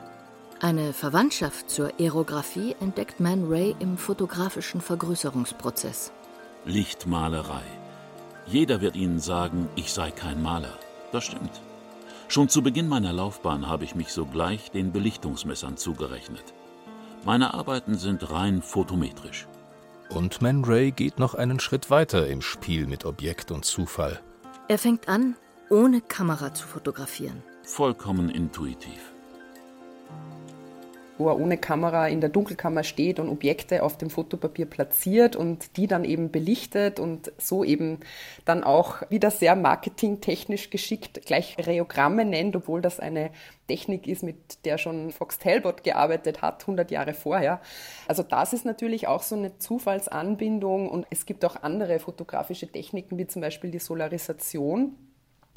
Eine 0.60 0.92
Verwandtschaft 0.92 1.70
zur 1.70 1.92
Aerographie 1.98 2.76
entdeckt 2.80 3.18
Man 3.18 3.46
Ray 3.48 3.74
im 3.78 3.96
fotografischen 3.96 4.80
Vergrößerungsprozess. 4.80 6.12
Lichtmalerei. 6.66 7.62
Jeder 8.46 8.80
wird 8.80 8.96
Ihnen 8.96 9.20
sagen, 9.20 9.68
ich 9.76 9.92
sei 9.92 10.10
kein 10.10 10.42
Maler. 10.42 10.78
Das 11.12 11.24
stimmt. 11.24 11.62
Schon 12.28 12.50
zu 12.50 12.60
Beginn 12.60 12.88
meiner 12.88 13.12
Laufbahn 13.12 13.68
habe 13.68 13.84
ich 13.84 13.94
mich 13.94 14.08
sogleich 14.08 14.70
den 14.70 14.92
Belichtungsmessern 14.92 15.78
zugerechnet. 15.78 16.54
Meine 17.28 17.52
Arbeiten 17.52 17.98
sind 17.98 18.30
rein 18.30 18.62
photometrisch. 18.62 19.48
Und 20.08 20.40
Man 20.40 20.64
Ray 20.64 20.92
geht 20.92 21.18
noch 21.18 21.34
einen 21.34 21.60
Schritt 21.60 21.90
weiter 21.90 22.26
im 22.26 22.40
Spiel 22.40 22.86
mit 22.86 23.04
Objekt 23.04 23.50
und 23.50 23.66
Zufall. 23.66 24.18
Er 24.66 24.78
fängt 24.78 25.10
an, 25.10 25.36
ohne 25.68 26.00
Kamera 26.00 26.54
zu 26.54 26.66
fotografieren. 26.66 27.42
Vollkommen 27.64 28.30
intuitiv 28.30 29.12
wo 31.18 31.28
er 31.28 31.38
ohne 31.38 31.58
Kamera 31.58 32.08
in 32.08 32.20
der 32.20 32.30
Dunkelkammer 32.30 32.84
steht 32.84 33.18
und 33.18 33.28
Objekte 33.28 33.82
auf 33.82 33.96
dem 33.98 34.10
Fotopapier 34.10 34.66
platziert 34.66 35.36
und 35.36 35.76
die 35.76 35.86
dann 35.86 36.04
eben 36.04 36.30
belichtet 36.30 37.00
und 37.00 37.32
so 37.38 37.64
eben 37.64 38.00
dann 38.44 38.64
auch 38.64 39.02
wieder 39.10 39.30
sehr 39.30 39.56
marketingtechnisch 39.56 40.70
geschickt 40.70 41.26
gleich 41.26 41.56
Reogramme 41.58 42.24
nennt, 42.24 42.56
obwohl 42.56 42.80
das 42.80 43.00
eine 43.00 43.30
Technik 43.66 44.06
ist, 44.06 44.22
mit 44.22 44.64
der 44.64 44.78
schon 44.78 45.12
Fox 45.12 45.38
Talbot 45.38 45.84
gearbeitet 45.84 46.42
hat, 46.42 46.62
100 46.62 46.90
Jahre 46.90 47.14
vorher. 47.14 47.60
Also 48.06 48.22
das 48.22 48.52
ist 48.52 48.64
natürlich 48.64 49.06
auch 49.06 49.22
so 49.22 49.36
eine 49.36 49.58
Zufallsanbindung 49.58 50.88
und 50.88 51.06
es 51.10 51.26
gibt 51.26 51.44
auch 51.44 51.62
andere 51.62 51.98
fotografische 51.98 52.68
Techniken, 52.68 53.18
wie 53.18 53.26
zum 53.26 53.42
Beispiel 53.42 53.70
die 53.70 53.78
Solarisation 53.78 54.96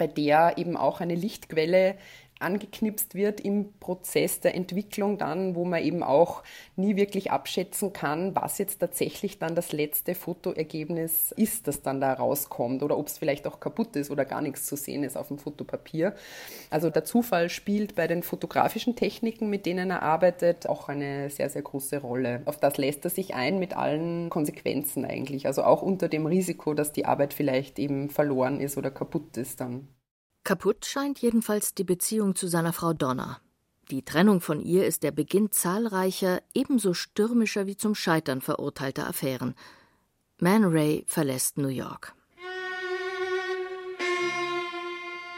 bei 0.02 0.08
der 0.08 0.58
eben 0.58 0.78
auch 0.78 1.00
eine 1.00 1.14
Lichtquelle 1.14 1.96
angeknipst 2.42 3.16
wird 3.16 3.42
im 3.42 3.74
Prozess 3.80 4.40
der 4.40 4.56
Entwicklung 4.56 5.18
dann, 5.18 5.56
wo 5.56 5.66
man 5.66 5.84
eben 5.84 6.04
auch 6.04 6.44
nie 6.76 6.96
wirklich 6.96 7.32
abschätzen 7.32 7.94
kann, 7.94 8.36
was 8.36 8.58
jetzt 8.58 8.80
tatsächlich 8.80 9.40
dann 9.40 9.56
das 9.56 9.72
letzte 9.72 10.16
Fotoergebnis 10.16 11.32
ist, 11.32 11.68
das 11.68 11.82
dann 11.82 12.02
da 12.02 12.14
rauskommt 12.14 12.84
oder 12.84 12.98
ob 12.98 13.08
es 13.08 13.18
vielleicht 13.18 13.48
auch 13.48 13.60
kaputt 13.60 13.96
ist 13.96 14.12
oder 14.12 14.26
gar 14.26 14.42
nichts 14.42 14.66
zu 14.66 14.76
sehen 14.76 15.04
ist 15.04 15.18
auf 15.18 15.28
dem 15.28 15.38
Fotopapier. 15.38 16.16
Also 16.70 16.90
der 16.90 17.06
Zufall 17.06 17.50
spielt 17.50 17.96
bei 17.96 18.08
den 18.08 18.24
fotografischen 18.24 18.96
Techniken, 18.96 19.50
mit 19.50 19.66
denen 19.66 19.90
er 19.90 20.02
arbeitet, 20.02 20.68
auch 20.68 20.90
eine 20.90 21.30
sehr, 21.30 21.50
sehr 21.50 21.62
große 21.62 22.00
Rolle. 22.00 22.42
Auf 22.46 22.60
das 22.60 22.78
lässt 22.78 23.06
er 23.06 23.12
sich 23.12 23.36
ein 23.36 23.60
mit 23.60 23.76
allen 23.76 24.30
Konsequenzen 24.30 25.06
eigentlich, 25.06 25.48
also 25.48 25.64
auch 25.64 25.82
unter 25.82 26.10
dem 26.10 26.26
Risiko, 26.26 26.74
dass 26.74 26.92
die 26.92 27.06
Arbeit 27.06 27.34
vielleicht 27.34 27.80
eben 27.80 28.10
verloren 28.10 28.60
ist 28.60 28.78
oder 28.78 28.92
kaputt 28.92 29.38
ist 29.38 29.62
dann. 29.62 29.88
Kaputt 30.44 30.86
scheint 30.86 31.20
jedenfalls 31.20 31.74
die 31.74 31.84
Beziehung 31.84 32.36
zu 32.36 32.48
seiner 32.48 32.74
Frau 32.74 32.94
Donna. 32.94 33.40
Die 33.92 34.04
Trennung 34.04 34.42
von 34.42 34.60
ihr 34.62 34.88
ist 34.88 35.04
der 35.04 35.12
Beginn 35.12 35.52
zahlreicher, 35.52 36.42
ebenso 36.54 36.94
stürmischer 36.94 37.68
wie 37.68 37.78
zum 37.78 37.94
Scheitern 37.94 38.42
verurteilter 38.42 39.08
Affären. 39.08 39.54
Man 40.40 40.64
Ray 40.66 41.04
verlässt 41.08 41.58
New 41.58 41.68
York. 41.68 42.16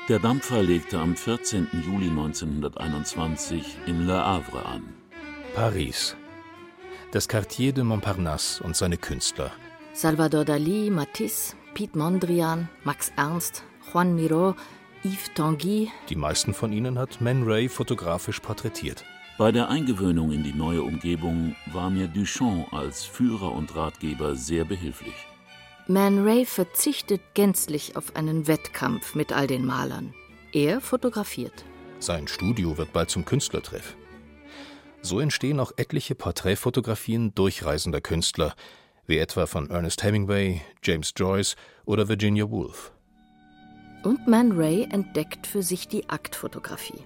Der 0.09 0.19
Dampfer 0.19 0.61
legte 0.61 0.99
am 0.99 1.15
14. 1.15 1.67
Juli 1.85 2.09
1921 2.09 3.77
in 3.85 4.05
Le 4.05 4.13
Havre 4.13 4.65
an. 4.65 4.83
Paris. 5.55 6.15
Das 7.11 7.27
Quartier 7.27 7.73
de 7.73 7.83
Montparnasse 7.83 8.63
und 8.63 8.75
seine 8.75 8.97
Künstler. 8.97 9.51
Salvador 9.93 10.45
Dali, 10.45 10.89
Matisse, 10.89 11.55
Piet 11.73 11.95
Mondrian, 11.95 12.69
Max 12.83 13.11
Ernst, 13.15 13.63
Juan 13.91 14.15
Miró, 14.15 14.55
Yves 15.05 15.33
Tanguy. 15.35 15.91
Die 16.07 16.15
meisten 16.15 16.53
von 16.53 16.71
ihnen 16.71 16.97
hat 16.97 17.19
Man 17.19 17.43
Ray 17.43 17.67
fotografisch 17.67 18.39
porträtiert. 18.39 19.03
Bei 19.37 19.51
der 19.51 19.67
Eingewöhnung 19.67 20.31
in 20.31 20.43
die 20.43 20.53
neue 20.53 20.81
Umgebung 20.81 21.57
war 21.73 21.89
mir 21.89 22.07
Duchamp 22.07 22.71
als 22.71 23.03
Führer 23.03 23.51
und 23.51 23.75
Ratgeber 23.75 24.37
sehr 24.37 24.63
behilflich. 24.63 25.13
Man 25.87 26.25
Ray 26.25 26.45
verzichtet 26.45 27.19
gänzlich 27.33 27.97
auf 27.97 28.15
einen 28.15 28.47
Wettkampf 28.47 29.13
mit 29.13 29.33
all 29.33 29.45
den 29.45 29.65
Malern. 29.65 30.13
Er 30.53 30.79
fotografiert. 30.79 31.65
Sein 31.99 32.29
Studio 32.29 32.77
wird 32.77 32.93
bald 32.93 33.09
zum 33.09 33.25
Künstlertreff. 33.25 33.97
So 35.01 35.19
entstehen 35.19 35.59
auch 35.59 35.73
etliche 35.75 36.15
Porträtfotografien 36.15 37.35
durchreisender 37.35 37.99
Künstler, 37.99 38.55
wie 39.05 39.17
etwa 39.17 39.47
von 39.47 39.69
Ernest 39.69 40.01
Hemingway, 40.01 40.61
James 40.81 41.11
Joyce 41.13 41.57
oder 41.83 42.07
Virginia 42.07 42.49
Woolf. 42.49 42.92
Und 44.03 44.27
Man 44.27 44.51
Ray 44.51 44.87
entdeckt 44.89 45.47
für 45.47 45.63
sich 45.63 45.87
die 45.87 46.09
Aktfotografie. 46.09 47.05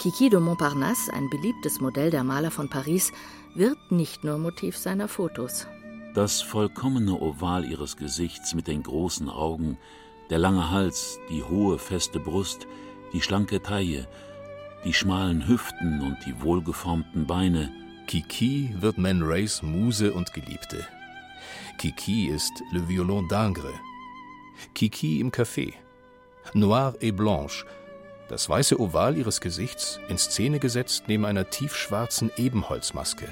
Kiki 0.00 0.28
de 0.28 0.40
Montparnasse, 0.40 1.12
ein 1.12 1.30
beliebtes 1.30 1.80
Modell 1.80 2.10
der 2.10 2.24
Maler 2.24 2.50
von 2.50 2.68
Paris, 2.68 3.12
wird 3.54 3.78
nicht 3.90 4.24
nur 4.24 4.38
Motiv 4.38 4.76
seiner 4.76 5.08
Fotos. 5.08 5.66
Das 6.14 6.42
vollkommene 6.42 7.20
Oval 7.20 7.64
ihres 7.64 7.96
Gesichts 7.96 8.54
mit 8.54 8.66
den 8.66 8.82
großen 8.82 9.28
Augen, 9.28 9.78
der 10.30 10.38
lange 10.38 10.70
Hals, 10.70 11.20
die 11.30 11.44
hohe, 11.44 11.78
feste 11.78 12.18
Brust, 12.18 12.66
die 13.12 13.20
schlanke 13.20 13.62
Taille, 13.62 14.08
die 14.84 14.92
schmalen 14.92 15.46
Hüften 15.46 16.00
und 16.00 16.18
die 16.26 16.42
wohlgeformten 16.42 17.26
Beine. 17.26 17.72
Kiki 18.06 18.74
wird 18.80 18.98
Man 18.98 19.22
Rays 19.22 19.62
Muse 19.62 20.12
und 20.12 20.32
Geliebte. 20.32 20.86
Kiki 21.78 22.26
ist 22.26 22.52
Le 22.72 22.88
Violon 22.88 23.28
d'Angre. 23.28 23.72
Kiki 24.74 25.20
im 25.20 25.30
Café. 25.30 25.74
Noir 26.54 26.94
et 27.00 27.14
Blanche, 27.14 27.66
das 28.28 28.48
weiße 28.48 28.80
Oval 28.80 29.16
ihres 29.16 29.40
Gesichts 29.40 30.00
in 30.08 30.16
Szene 30.16 30.58
gesetzt 30.58 31.04
neben 31.06 31.24
einer 31.24 31.50
tiefschwarzen 31.50 32.30
Ebenholzmaske. 32.36 33.28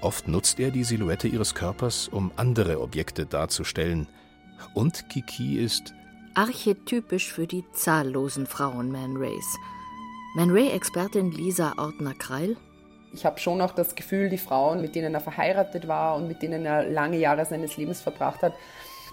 Oft 0.00 0.28
nutzt 0.28 0.58
er 0.60 0.70
die 0.70 0.84
Silhouette 0.84 1.28
ihres 1.28 1.54
Körpers, 1.54 2.08
um 2.08 2.32
andere 2.36 2.80
Objekte 2.80 3.24
darzustellen. 3.24 4.08
Und 4.74 5.08
Kiki 5.08 5.58
ist 5.58 5.94
archetypisch 6.34 7.32
für 7.32 7.46
die 7.46 7.64
zahllosen 7.72 8.46
Frauen 8.46 8.90
Man 8.90 9.16
Rays. 9.16 9.56
Man 10.34 10.50
Ray-Expertin 10.50 11.30
Lisa 11.30 11.74
Ortner-Kreil. 11.78 12.56
Ich 13.14 13.24
habe 13.24 13.38
schon 13.38 13.60
auch 13.60 13.72
das 13.72 13.94
Gefühl, 13.94 14.28
die 14.28 14.38
Frauen, 14.38 14.80
mit 14.82 14.94
denen 14.94 15.14
er 15.14 15.20
verheiratet 15.20 15.88
war 15.88 16.16
und 16.16 16.28
mit 16.28 16.42
denen 16.42 16.66
er 16.66 16.84
lange 16.84 17.16
Jahre 17.16 17.46
seines 17.46 17.76
Lebens 17.76 18.02
verbracht 18.02 18.42
hat, 18.42 18.54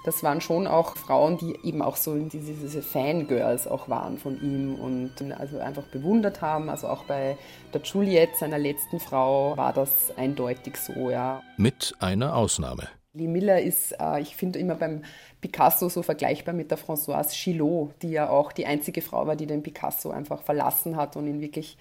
das 0.03 0.22
waren 0.22 0.41
schon 0.41 0.67
auch 0.67 0.98
Frauen, 0.98 1.38
die 1.38 1.57
eben 1.63 1.81
auch 1.81 1.95
so 1.95 2.15
diese, 2.15 2.53
diese 2.53 2.81
Fangirls 2.81 3.67
auch 3.67 3.88
waren 3.89 4.17
von 4.17 4.41
ihm 4.41 4.75
und 4.75 5.13
also 5.39 5.60
einfach 5.60 5.83
bewundert 5.83 6.41
haben. 6.41 6.69
Also 6.69 6.88
auch 6.88 7.05
bei 7.05 7.38
der 7.74 7.81
Juliette, 7.81 8.38
seiner 8.38 8.60
letzten 8.60 9.00
Frau, 9.00 9.55
war 9.55 9.74
das 9.74 10.15
eindeutig 10.17 10.77
so, 10.77 11.10
ja. 11.10 11.41
Mit 11.57 11.95
einer 12.00 12.36
Ausnahme. 12.36 12.89
Lee 13.13 13.27
Miller 13.27 13.62
ist, 13.62 13.93
äh, 14.00 14.22
ich 14.22 14.36
finde 14.36 14.60
immer 14.60 14.75
beim 14.75 15.03
Picasso 15.39 15.88
so 15.88 16.01
vergleichbar 16.01 16.53
mit 16.53 16.72
der 16.72 16.79
Françoise 16.79 17.31
Chillot, 17.31 17.93
die 18.01 18.10
ja 18.10 18.29
auch 18.29 18.51
die 18.51 18.65
einzige 18.65 19.01
Frau 19.01 19.27
war, 19.27 19.36
die 19.36 19.45
den 19.45 19.62
Picasso 19.62 20.10
einfach 20.10 20.41
verlassen 20.41 20.95
hat 20.95 21.15
und 21.15 21.27
ihn 21.27 21.39
wirklich 21.39 21.77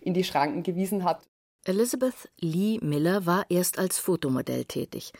in 0.00 0.14
die 0.14 0.24
Schranken 0.24 0.62
gewiesen 0.62 1.04
hat. 1.04 1.22
Elizabeth 1.66 2.30
Lee 2.38 2.78
Miller 2.80 3.26
war 3.26 3.44
erst 3.50 3.78
als 3.78 3.98
Fotomodell 3.98 4.64
tätig. 4.64 5.12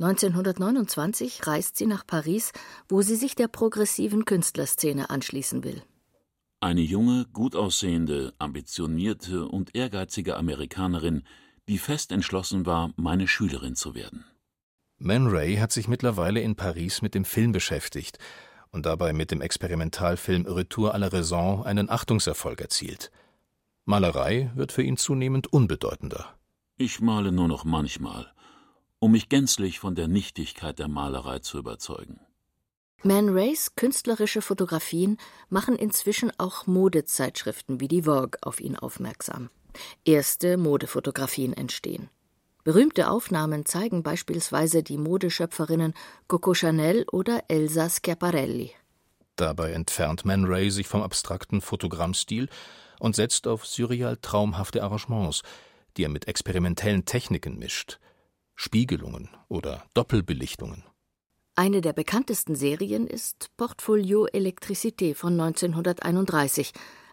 1929 0.00 1.44
reist 1.46 1.76
sie 1.76 1.86
nach 1.86 2.06
Paris, 2.06 2.52
wo 2.88 3.02
sie 3.02 3.16
sich 3.16 3.34
der 3.34 3.48
progressiven 3.48 4.24
Künstlerszene 4.24 5.10
anschließen 5.10 5.64
will. 5.64 5.82
Eine 6.60 6.82
junge, 6.82 7.26
gut 7.32 7.56
aussehende, 7.56 8.32
ambitionierte 8.38 9.46
und 9.46 9.74
ehrgeizige 9.74 10.36
Amerikanerin, 10.36 11.24
die 11.68 11.78
fest 11.78 12.12
entschlossen 12.12 12.64
war, 12.64 12.92
meine 12.96 13.26
Schülerin 13.26 13.74
zu 13.74 13.94
werden. 13.94 14.24
Man 14.98 15.26
Ray 15.26 15.56
hat 15.56 15.72
sich 15.72 15.88
mittlerweile 15.88 16.40
in 16.40 16.56
Paris 16.56 17.02
mit 17.02 17.14
dem 17.14 17.24
Film 17.24 17.52
beschäftigt 17.52 18.18
und 18.70 18.86
dabei 18.86 19.12
mit 19.12 19.30
dem 19.30 19.40
Experimentalfilm 19.40 20.46
Retour 20.46 20.94
à 20.94 20.98
la 20.98 21.08
Raison 21.08 21.64
einen 21.64 21.90
Achtungserfolg 21.90 22.60
erzielt. 22.60 23.10
Malerei 23.84 24.50
wird 24.54 24.72
für 24.72 24.82
ihn 24.82 24.96
zunehmend 24.96 25.52
unbedeutender. 25.52 26.34
Ich 26.76 27.00
male 27.00 27.32
nur 27.32 27.48
noch 27.48 27.64
manchmal, 27.64 28.32
um 28.98 29.12
mich 29.12 29.28
gänzlich 29.28 29.78
von 29.78 29.94
der 29.94 30.08
Nichtigkeit 30.08 30.78
der 30.78 30.88
Malerei 30.88 31.38
zu 31.38 31.58
überzeugen. 31.58 32.20
Man 33.04 33.28
Rays 33.28 33.76
künstlerische 33.76 34.42
Fotografien 34.42 35.18
machen 35.50 35.76
inzwischen 35.76 36.32
auch 36.38 36.66
Modezeitschriften 36.66 37.80
wie 37.80 37.86
die 37.86 38.02
Vogue 38.02 38.38
auf 38.42 38.60
ihn 38.60 38.76
aufmerksam. 38.76 39.50
Erste 40.04 40.56
Modefotografien 40.56 41.52
entstehen. 41.52 42.10
Berühmte 42.64 43.08
Aufnahmen 43.08 43.64
zeigen 43.64 44.02
beispielsweise 44.02 44.82
die 44.82 44.98
Modeschöpferinnen 44.98 45.94
Coco 46.26 46.54
Chanel 46.54 47.06
oder 47.12 47.44
Elsa 47.48 47.88
Schiaparelli. 47.88 48.72
Dabei 49.36 49.72
entfernt 49.72 50.24
Man 50.24 50.44
Ray 50.44 50.70
sich 50.70 50.88
vom 50.88 51.02
abstrakten 51.02 51.60
Fotogrammstil 51.60 52.48
und 52.98 53.14
setzt 53.14 53.46
auf 53.46 53.64
surreal 53.64 54.16
traumhafte 54.20 54.82
Arrangements, 54.82 55.42
die 55.96 56.02
er 56.02 56.08
mit 56.08 56.26
experimentellen 56.26 57.04
Techniken 57.04 57.58
mischt. 57.58 58.00
Spiegelungen 58.60 59.30
oder 59.46 59.84
Doppelbelichtungen. 59.94 60.82
Eine 61.54 61.80
der 61.80 61.92
bekanntesten 61.92 62.56
Serien 62.56 63.06
ist 63.06 63.56
Portfolio 63.56 64.26
Electricité 64.26 65.14
von 65.14 65.40
1931, 65.40 66.72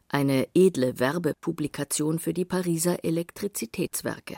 eine 0.10 0.48
edle 0.56 0.98
Werbepublikation 1.00 2.18
für 2.18 2.34
die 2.34 2.46
Pariser 2.46 3.04
Elektrizitätswerke. 3.04 4.38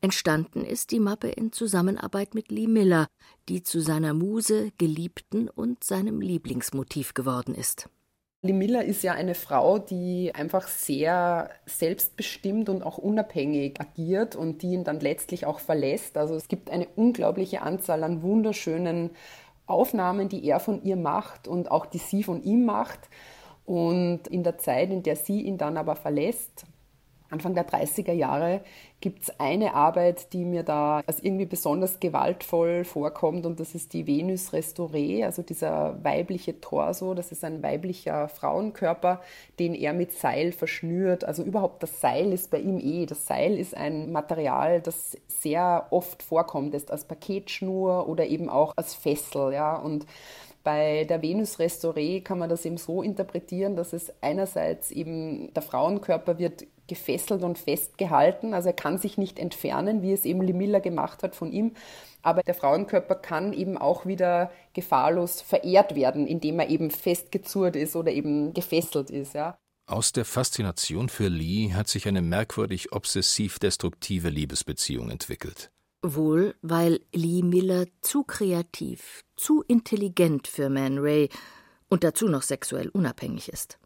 Entstanden 0.00 0.64
ist 0.64 0.90
die 0.90 0.98
Mappe 0.98 1.28
in 1.28 1.52
Zusammenarbeit 1.52 2.34
mit 2.34 2.50
Lee 2.50 2.66
Miller, 2.66 3.06
die 3.48 3.62
zu 3.62 3.80
seiner 3.80 4.12
Muse, 4.12 4.72
Geliebten 4.76 5.48
und 5.48 5.84
seinem 5.84 6.20
Lieblingsmotiv 6.20 7.14
geworden 7.14 7.54
ist. 7.54 7.88
Lee 8.44 8.52
Miller 8.52 8.84
ist 8.84 9.02
ja 9.02 9.12
eine 9.12 9.34
Frau, 9.34 9.78
die 9.78 10.32
einfach 10.34 10.68
sehr 10.68 11.48
selbstbestimmt 11.64 12.68
und 12.68 12.82
auch 12.82 12.98
unabhängig 12.98 13.80
agiert 13.80 14.36
und 14.36 14.60
die 14.60 14.72
ihn 14.72 14.84
dann 14.84 15.00
letztlich 15.00 15.46
auch 15.46 15.60
verlässt. 15.60 16.18
Also 16.18 16.34
es 16.34 16.48
gibt 16.48 16.68
eine 16.68 16.86
unglaubliche 16.94 17.62
Anzahl 17.62 18.04
an 18.04 18.20
wunderschönen 18.20 19.12
Aufnahmen, 19.64 20.28
die 20.28 20.44
er 20.46 20.60
von 20.60 20.84
ihr 20.84 20.96
macht 20.96 21.48
und 21.48 21.70
auch 21.70 21.86
die 21.86 21.96
sie 21.96 22.22
von 22.22 22.42
ihm 22.42 22.66
macht. 22.66 23.08
Und 23.64 24.28
in 24.28 24.42
der 24.42 24.58
Zeit, 24.58 24.90
in 24.90 25.02
der 25.02 25.16
sie 25.16 25.40
ihn 25.40 25.56
dann 25.56 25.78
aber 25.78 25.96
verlässt, 25.96 26.66
Anfang 27.34 27.54
der 27.54 27.68
30er 27.68 28.12
Jahre 28.12 28.60
gibt 29.00 29.24
es 29.24 29.40
eine 29.40 29.74
Arbeit, 29.74 30.32
die 30.32 30.44
mir 30.44 30.62
da 30.62 31.02
als 31.06 31.20
irgendwie 31.20 31.46
besonders 31.46 32.00
gewaltvoll 32.00 32.84
vorkommt 32.84 33.44
und 33.44 33.60
das 33.60 33.74
ist 33.74 33.92
die 33.92 34.06
Venus 34.06 34.52
Restaurée, 34.52 35.24
also 35.24 35.42
dieser 35.42 36.02
weibliche 36.02 36.60
Torso, 36.60 37.12
das 37.12 37.32
ist 37.32 37.44
ein 37.44 37.62
weiblicher 37.62 38.28
Frauenkörper, 38.28 39.20
den 39.58 39.74
er 39.74 39.92
mit 39.92 40.12
Seil 40.12 40.52
verschnürt. 40.52 41.24
Also 41.24 41.42
überhaupt 41.42 41.82
das 41.82 42.00
Seil 42.00 42.32
ist 42.32 42.50
bei 42.50 42.60
ihm 42.60 42.78
eh. 42.78 43.04
Das 43.04 43.26
Seil 43.26 43.58
ist 43.58 43.76
ein 43.76 44.12
Material, 44.12 44.80
das 44.80 45.18
sehr 45.26 45.88
oft 45.90 46.22
vorkommt, 46.22 46.72
ist 46.74 46.90
als 46.90 47.04
Paketschnur 47.04 48.08
oder 48.08 48.26
eben 48.26 48.48
auch 48.48 48.72
als 48.76 48.94
Fessel, 48.94 49.52
ja 49.52 49.76
und 49.76 50.06
bei 50.64 51.04
der 51.04 51.20
Venus 51.20 51.58
Restaurée 51.60 52.22
kann 52.22 52.38
man 52.38 52.48
das 52.48 52.64
eben 52.64 52.78
so 52.78 53.02
interpretieren, 53.02 53.76
dass 53.76 53.92
es 53.92 54.10
einerseits 54.22 54.90
eben 54.90 55.52
der 55.52 55.62
Frauenkörper 55.62 56.38
wird 56.38 56.64
gefesselt 56.86 57.42
und 57.42 57.58
festgehalten. 57.58 58.54
Also 58.54 58.68
er 58.68 58.74
kann 58.74 58.98
sich 58.98 59.18
nicht 59.18 59.38
entfernen, 59.38 60.02
wie 60.02 60.12
es 60.12 60.24
eben 60.24 60.42
Limilla 60.42 60.78
gemacht 60.78 61.22
hat 61.22 61.34
von 61.34 61.52
ihm. 61.52 61.72
Aber 62.22 62.42
der 62.42 62.54
Frauenkörper 62.54 63.16
kann 63.16 63.52
eben 63.52 63.76
auch 63.76 64.06
wieder 64.06 64.50
gefahrlos 64.72 65.40
verehrt 65.40 65.94
werden, 65.94 66.26
indem 66.26 66.58
er 66.58 66.70
eben 66.70 66.90
festgezurrt 66.90 67.76
ist 67.76 67.96
oder 67.96 68.12
eben 68.12 68.54
gefesselt 68.54 69.10
ist. 69.10 69.34
Ja. 69.34 69.56
Aus 69.86 70.12
der 70.12 70.24
Faszination 70.24 71.10
für 71.10 71.28
Lee 71.28 71.72
hat 71.74 71.88
sich 71.88 72.08
eine 72.08 72.22
merkwürdig 72.22 72.92
obsessiv-destruktive 72.92 74.30
Liebesbeziehung 74.30 75.10
entwickelt. 75.10 75.70
Wohl, 76.02 76.54
weil 76.62 77.00
Lee 77.12 77.42
Miller 77.42 77.86
zu 78.00 78.24
kreativ, 78.24 79.24
zu 79.36 79.62
intelligent 79.62 80.48
für 80.48 80.70
Man 80.70 80.98
Ray 80.98 81.28
und 81.88 82.04
dazu 82.04 82.28
noch 82.28 82.42
sexuell 82.42 82.88
unabhängig 82.88 83.48
ist. 83.50 83.78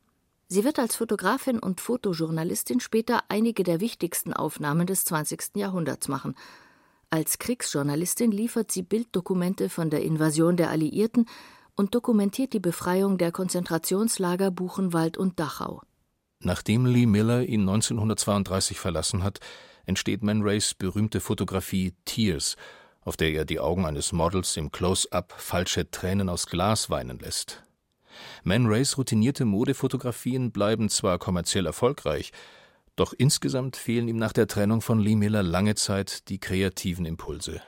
Sie 0.51 0.65
wird 0.65 0.79
als 0.79 0.97
Fotografin 0.97 1.59
und 1.59 1.83
Fotojournalistin 1.83 2.81
später 2.81 3.23
einige 3.29 3.65
der 3.65 3.81
wichtigsten 3.81 4.33
Aufnahmen 4.33 4.87
des 4.87 5.05
20. 5.05 5.57
Jahrhunderts 5.57 6.09
machen. 6.09 6.35
Als 7.11 7.39
Kriegsjournalistin 7.39 8.31
liefert 8.31 8.73
sie 8.73 8.83
Bilddokumente 8.83 9.69
von 9.69 9.91
der 9.91 10.03
Invasion 10.03 10.57
der 10.57 10.71
Alliierten 10.71 11.27
und 11.77 11.95
dokumentiert 11.95 12.55
die 12.55 12.61
Befreiung 12.61 13.19
der 13.19 13.31
Konzentrationslager 13.31 14.51
Buchenwald 14.51 15.19
und 15.19 15.39
Dachau. 15.39 15.83
Nachdem 16.41 16.87
Lee 16.87 17.07
Miller 17.07 17.43
ihn 17.43 17.63
1932 17.63 18.81
verlassen 18.81 19.23
hat, 19.23 19.41
entsteht 19.85 20.23
Man 20.23 20.43
Rays 20.43 20.73
berühmte 20.73 21.21
Fotografie 21.21 21.95
Tears, 22.07 22.57
auf 23.03 23.17
der 23.17 23.33
er 23.33 23.45
die 23.45 23.61
Augen 23.61 23.85
eines 23.85 24.13
Models 24.13 24.57
im 24.57 24.71
Close-up 24.73 25.35
falsche 25.37 25.91
Tränen 25.91 26.29
aus 26.29 26.47
Glas 26.47 26.89
weinen 26.89 27.19
lässt. 27.19 27.68
Man 28.45 28.67
Rays 28.67 28.99
routinierte 28.99 29.45
Modefotografien 29.45 30.53
bleiben 30.53 30.89
zwar 30.89 31.19
kommerziell 31.19 31.67
erfolgreich, 31.67 32.33
doch 32.97 33.13
insgesamt 33.17 33.77
fehlen 33.77 34.09
ihm 34.09 34.17
nach 34.17 34.33
der 34.33 34.47
Trennung 34.47 34.81
von 34.81 34.99
Lee 34.99 35.17
Miller 35.17 35.43
lange 35.43 35.75
Zeit 35.75 36.29
die 36.29 36.41
kreativen 36.41 37.05
Impulse. 37.05 37.63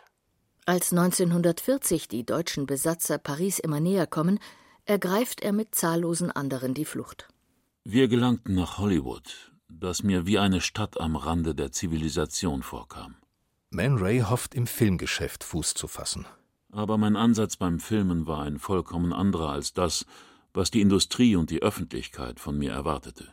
Als 0.66 0.92
1940 0.92 2.08
die 2.08 2.24
deutschen 2.24 2.66
Besatzer 2.66 3.18
Paris 3.18 3.58
immer 3.58 3.80
näher 3.80 4.06
kommen, 4.06 4.38
ergreift 4.84 5.40
er 5.40 5.52
mit 5.52 5.74
zahllosen 5.74 6.30
anderen 6.30 6.74
die 6.74 6.84
Flucht. 6.84 7.28
Wir 7.84 8.08
gelangten 8.08 8.54
nach 8.54 8.78
Hollywood, 8.78 9.52
das 9.68 10.02
mir 10.02 10.26
wie 10.26 10.38
eine 10.38 10.60
Stadt 10.60 11.00
am 11.00 11.16
Rande 11.16 11.54
der 11.54 11.72
Zivilisation 11.72 12.62
vorkam. 12.62 13.16
Man 13.70 13.98
Ray 13.98 14.20
hofft 14.20 14.54
im 14.54 14.66
Filmgeschäft 14.66 15.44
Fuß 15.44 15.74
zu 15.74 15.86
fassen. 15.86 16.26
Aber 16.72 16.98
mein 16.98 17.16
Ansatz 17.16 17.56
beim 17.56 17.80
Filmen 17.80 18.26
war 18.26 18.42
ein 18.42 18.58
vollkommen 18.58 19.12
anderer 19.12 19.50
als 19.50 19.72
das, 19.72 20.06
was 20.52 20.70
die 20.70 20.80
Industrie 20.80 21.36
und 21.36 21.50
die 21.50 21.62
Öffentlichkeit 21.62 22.40
von 22.40 22.58
mir 22.58 22.72
erwartete. 22.72 23.28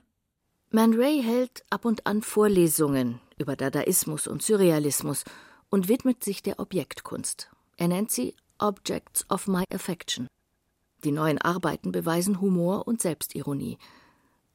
Man 0.69 0.93
Ray 0.93 1.21
hält 1.23 1.63
ab 1.69 1.85
und 1.85 2.05
an 2.05 2.21
Vorlesungen 2.21 3.19
über 3.37 3.55
Dadaismus 3.55 4.27
und 4.27 4.41
Surrealismus 4.41 5.23
und 5.69 5.87
widmet 5.87 6.23
sich 6.23 6.43
der 6.43 6.59
Objektkunst. 6.59 7.49
Er 7.77 7.87
nennt 7.87 8.11
sie 8.11 8.35
Objects 8.59 9.29
of 9.29 9.47
My 9.47 9.63
Affection. 9.73 10.27
Die 11.03 11.11
neuen 11.11 11.37
Arbeiten 11.37 11.91
beweisen 11.91 12.41
Humor 12.41 12.87
und 12.87 13.01
Selbstironie. 13.01 13.77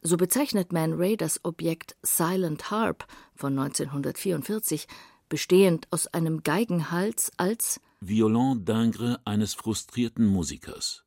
So 0.01 0.17
bezeichnet 0.17 0.73
Man 0.73 0.93
Ray 0.93 1.15
das 1.15 1.43
Objekt 1.45 1.95
Silent 2.03 2.69
Harp 2.69 3.07
von 3.35 3.57
1944, 3.57 4.87
bestehend 5.29 5.87
aus 5.91 6.07
einem 6.07 6.43
Geigenhals, 6.43 7.31
als 7.37 7.79
Violon 8.01 8.65
d'Ingres 8.65 9.17
eines 9.23 9.53
frustrierten 9.53 10.25
Musikers. 10.25 11.05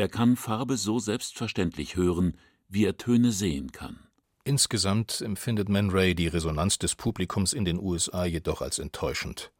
Er 0.00 0.08
kann 0.08 0.36
Farbe 0.36 0.78
so 0.78 0.98
selbstverständlich 0.98 1.94
hören, 1.94 2.38
wie 2.70 2.86
er 2.86 2.96
Töne 2.96 3.32
sehen 3.32 3.70
kann. 3.70 3.98
Insgesamt 4.44 5.20
empfindet 5.20 5.68
Man 5.68 5.90
Ray 5.90 6.14
die 6.14 6.26
Resonanz 6.26 6.78
des 6.78 6.94
Publikums 6.94 7.52
in 7.52 7.66
den 7.66 7.78
USA 7.78 8.24
jedoch 8.24 8.62
als 8.62 8.78
enttäuschend. 8.78 9.52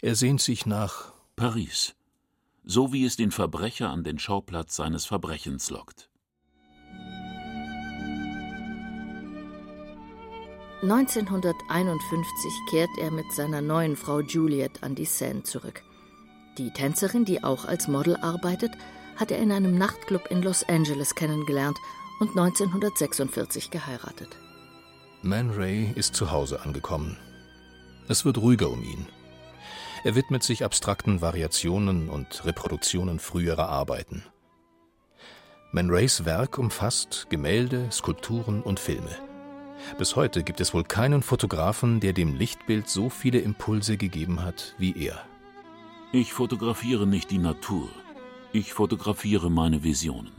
Er 0.00 0.14
sehnt 0.14 0.40
sich 0.40 0.64
nach 0.64 1.12
Paris, 1.36 1.94
so 2.64 2.94
wie 2.94 3.04
es 3.04 3.16
den 3.16 3.30
Verbrecher 3.30 3.90
an 3.90 4.02
den 4.02 4.18
Schauplatz 4.18 4.76
seines 4.76 5.04
Verbrechens 5.04 5.68
lockt. 5.68 6.08
1951 10.80 12.52
kehrt 12.70 12.96
er 12.98 13.10
mit 13.10 13.30
seiner 13.30 13.60
neuen 13.60 13.96
Frau 13.96 14.20
Juliet 14.20 14.82
an 14.82 14.94
die 14.94 15.04
Seine 15.04 15.44
zurück. 15.44 15.82
Die 16.56 16.70
Tänzerin, 16.70 17.26
die 17.26 17.44
auch 17.44 17.66
als 17.66 17.88
Model 17.88 18.16
arbeitet, 18.16 18.72
hat 19.16 19.30
er 19.30 19.38
in 19.38 19.52
einem 19.52 19.76
Nachtclub 19.76 20.30
in 20.30 20.42
Los 20.42 20.64
Angeles 20.68 21.14
kennengelernt 21.14 21.78
und 22.20 22.30
1946 22.30 23.70
geheiratet. 23.70 24.28
Man 25.22 25.50
Ray 25.50 25.90
ist 25.94 26.14
zu 26.14 26.30
Hause 26.30 26.62
angekommen. 26.62 27.16
Es 28.08 28.24
wird 28.24 28.38
ruhiger 28.38 28.70
um 28.70 28.82
ihn. 28.82 29.06
Er 30.04 30.14
widmet 30.14 30.42
sich 30.42 30.64
abstrakten 30.64 31.22
Variationen 31.22 32.10
und 32.10 32.44
Reproduktionen 32.44 33.18
früherer 33.18 33.70
Arbeiten. 33.70 34.22
Man 35.72 35.90
Rays 35.90 36.24
Werk 36.24 36.58
umfasst 36.58 37.26
Gemälde, 37.30 37.88
Skulpturen 37.90 38.62
und 38.62 38.78
Filme. 38.78 39.10
Bis 39.98 40.14
heute 40.14 40.42
gibt 40.42 40.60
es 40.60 40.74
wohl 40.74 40.84
keinen 40.84 41.22
Fotografen, 41.22 42.00
der 42.00 42.12
dem 42.12 42.36
Lichtbild 42.36 42.88
so 42.88 43.08
viele 43.08 43.40
Impulse 43.40 43.96
gegeben 43.96 44.42
hat 44.42 44.74
wie 44.78 44.94
er. 44.96 45.24
Ich 46.12 46.32
fotografiere 46.32 47.06
nicht 47.06 47.30
die 47.30 47.38
Natur, 47.38 47.88
ich 48.54 48.72
fotografiere 48.72 49.50
meine 49.50 49.82
Visionen. 49.82 50.32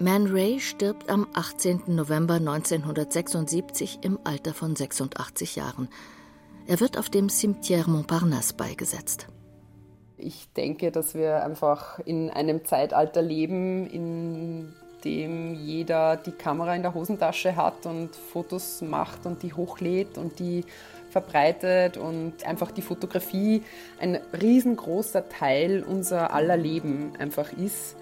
Man 0.00 0.26
Ray 0.26 0.58
stirbt 0.58 1.08
am 1.08 1.28
18. 1.32 1.82
November 1.86 2.34
1976 2.34 4.00
im 4.02 4.18
Alter 4.24 4.52
von 4.52 4.74
86 4.74 5.54
Jahren. 5.54 5.88
Er 6.66 6.80
wird 6.80 6.98
auf 6.98 7.08
dem 7.10 7.28
Cimetière 7.28 7.88
Montparnasse 7.88 8.54
beigesetzt. 8.54 9.28
Ich 10.16 10.48
denke, 10.56 10.90
dass 10.90 11.14
wir 11.14 11.44
einfach 11.44 12.00
in 12.00 12.30
einem 12.30 12.64
Zeitalter 12.64 13.22
leben, 13.22 13.86
in 13.86 14.72
dem 15.04 15.54
jeder 15.54 16.16
die 16.16 16.32
Kamera 16.32 16.74
in 16.74 16.82
der 16.82 16.94
Hosentasche 16.94 17.54
hat 17.54 17.86
und 17.86 18.16
Fotos 18.16 18.82
macht 18.82 19.24
und 19.26 19.44
die 19.44 19.52
hochlädt 19.52 20.18
und 20.18 20.40
die 20.40 20.64
verbreitet 21.14 21.96
und 21.96 22.44
einfach 22.44 22.72
die 22.72 22.82
Fotografie 22.82 23.62
ein 24.00 24.18
riesengroßer 24.38 25.28
Teil 25.28 25.84
unser 25.86 26.34
aller 26.34 26.56
Leben 26.56 27.12
einfach 27.20 27.52
ist 27.52 27.94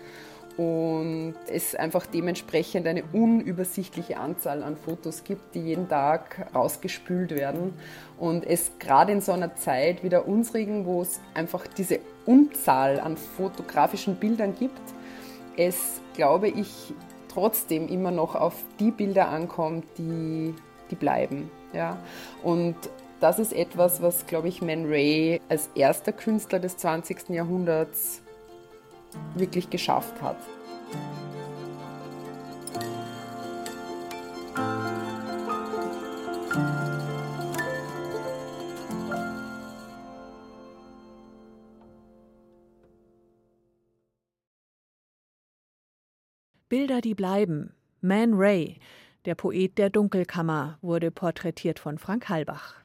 und 0.57 1.35
es 1.46 1.75
einfach 1.75 2.07
dementsprechend 2.07 2.87
eine 2.87 3.05
unübersichtliche 3.12 4.16
Anzahl 4.16 4.62
an 4.62 4.77
Fotos 4.79 5.25
gibt, 5.25 5.55
die 5.55 5.61
jeden 5.61 5.90
Tag 5.90 6.51
rausgespült 6.55 7.33
werden 7.33 7.75
und 8.18 8.46
es 8.46 8.72
gerade 8.79 9.12
in 9.12 9.20
so 9.20 9.33
einer 9.33 9.57
Zeit 9.57 10.03
wie 10.03 10.09
der 10.09 10.27
unsrigen, 10.27 10.87
wo 10.87 11.03
es 11.03 11.20
einfach 11.35 11.66
diese 11.66 12.01
Unzahl 12.25 12.98
an 12.98 13.18
fotografischen 13.18 14.16
Bildern 14.16 14.55
gibt, 14.59 14.81
es, 15.59 16.01
glaube 16.14 16.48
ich, 16.48 16.94
trotzdem 17.29 17.88
immer 17.88 18.11
noch 18.11 18.35
auf 18.35 18.55
die 18.79 18.90
Bilder 18.90 19.29
ankommt, 19.29 19.85
die, 19.98 20.55
die 20.90 20.94
bleiben. 20.94 21.51
Ja? 21.72 21.98
Und 22.42 22.77
das 23.22 23.38
ist 23.38 23.52
etwas, 23.52 24.02
was, 24.02 24.26
glaube 24.26 24.48
ich, 24.48 24.61
Man 24.62 24.85
Ray 24.87 25.40
als 25.48 25.70
erster 25.76 26.12
Künstler 26.12 26.58
des 26.58 26.76
20. 26.76 27.28
Jahrhunderts 27.28 28.20
wirklich 29.37 29.70
geschafft 29.70 30.20
hat. 30.20 30.37
Bilder, 46.68 47.00
die 47.00 47.14
bleiben. 47.14 47.74
Man 48.00 48.35
Ray, 48.35 48.78
der 49.26 49.37
Poet 49.37 49.78
der 49.78 49.90
Dunkelkammer, 49.90 50.78
wurde 50.82 51.12
porträtiert 51.12 51.78
von 51.78 51.98
Frank 51.98 52.28
Halbach. 52.28 52.82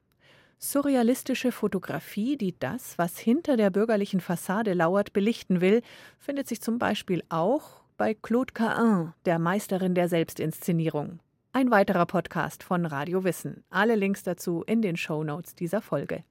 Surrealistische 0.59 1.51
Fotografie, 1.51 2.35
die 2.35 2.57
das, 2.57 2.97
was 2.97 3.19
hinter 3.19 3.57
der 3.57 3.69
bürgerlichen 3.69 4.19
Fassade 4.19 4.73
lauert, 4.73 5.13
belichten 5.13 5.61
will, 5.61 5.83
findet 6.17 6.47
sich 6.47 6.61
zum 6.61 6.79
Beispiel 6.79 7.23
auch 7.29 7.81
bei 7.95 8.15
Claude 8.15 8.53
Cahin, 8.53 9.13
der 9.25 9.37
Meisterin 9.37 9.93
der 9.93 10.09
Selbstinszenierung. 10.09 11.19
Ein 11.53 11.69
weiterer 11.69 12.07
Podcast 12.07 12.63
von 12.63 12.87
Radio 12.87 13.23
Wissen. 13.23 13.63
Alle 13.69 13.95
Links 13.95 14.23
dazu 14.23 14.63
in 14.65 14.81
den 14.81 14.97
Show 14.97 15.23
Notes 15.23 15.53
dieser 15.53 15.81
Folge. 15.81 16.23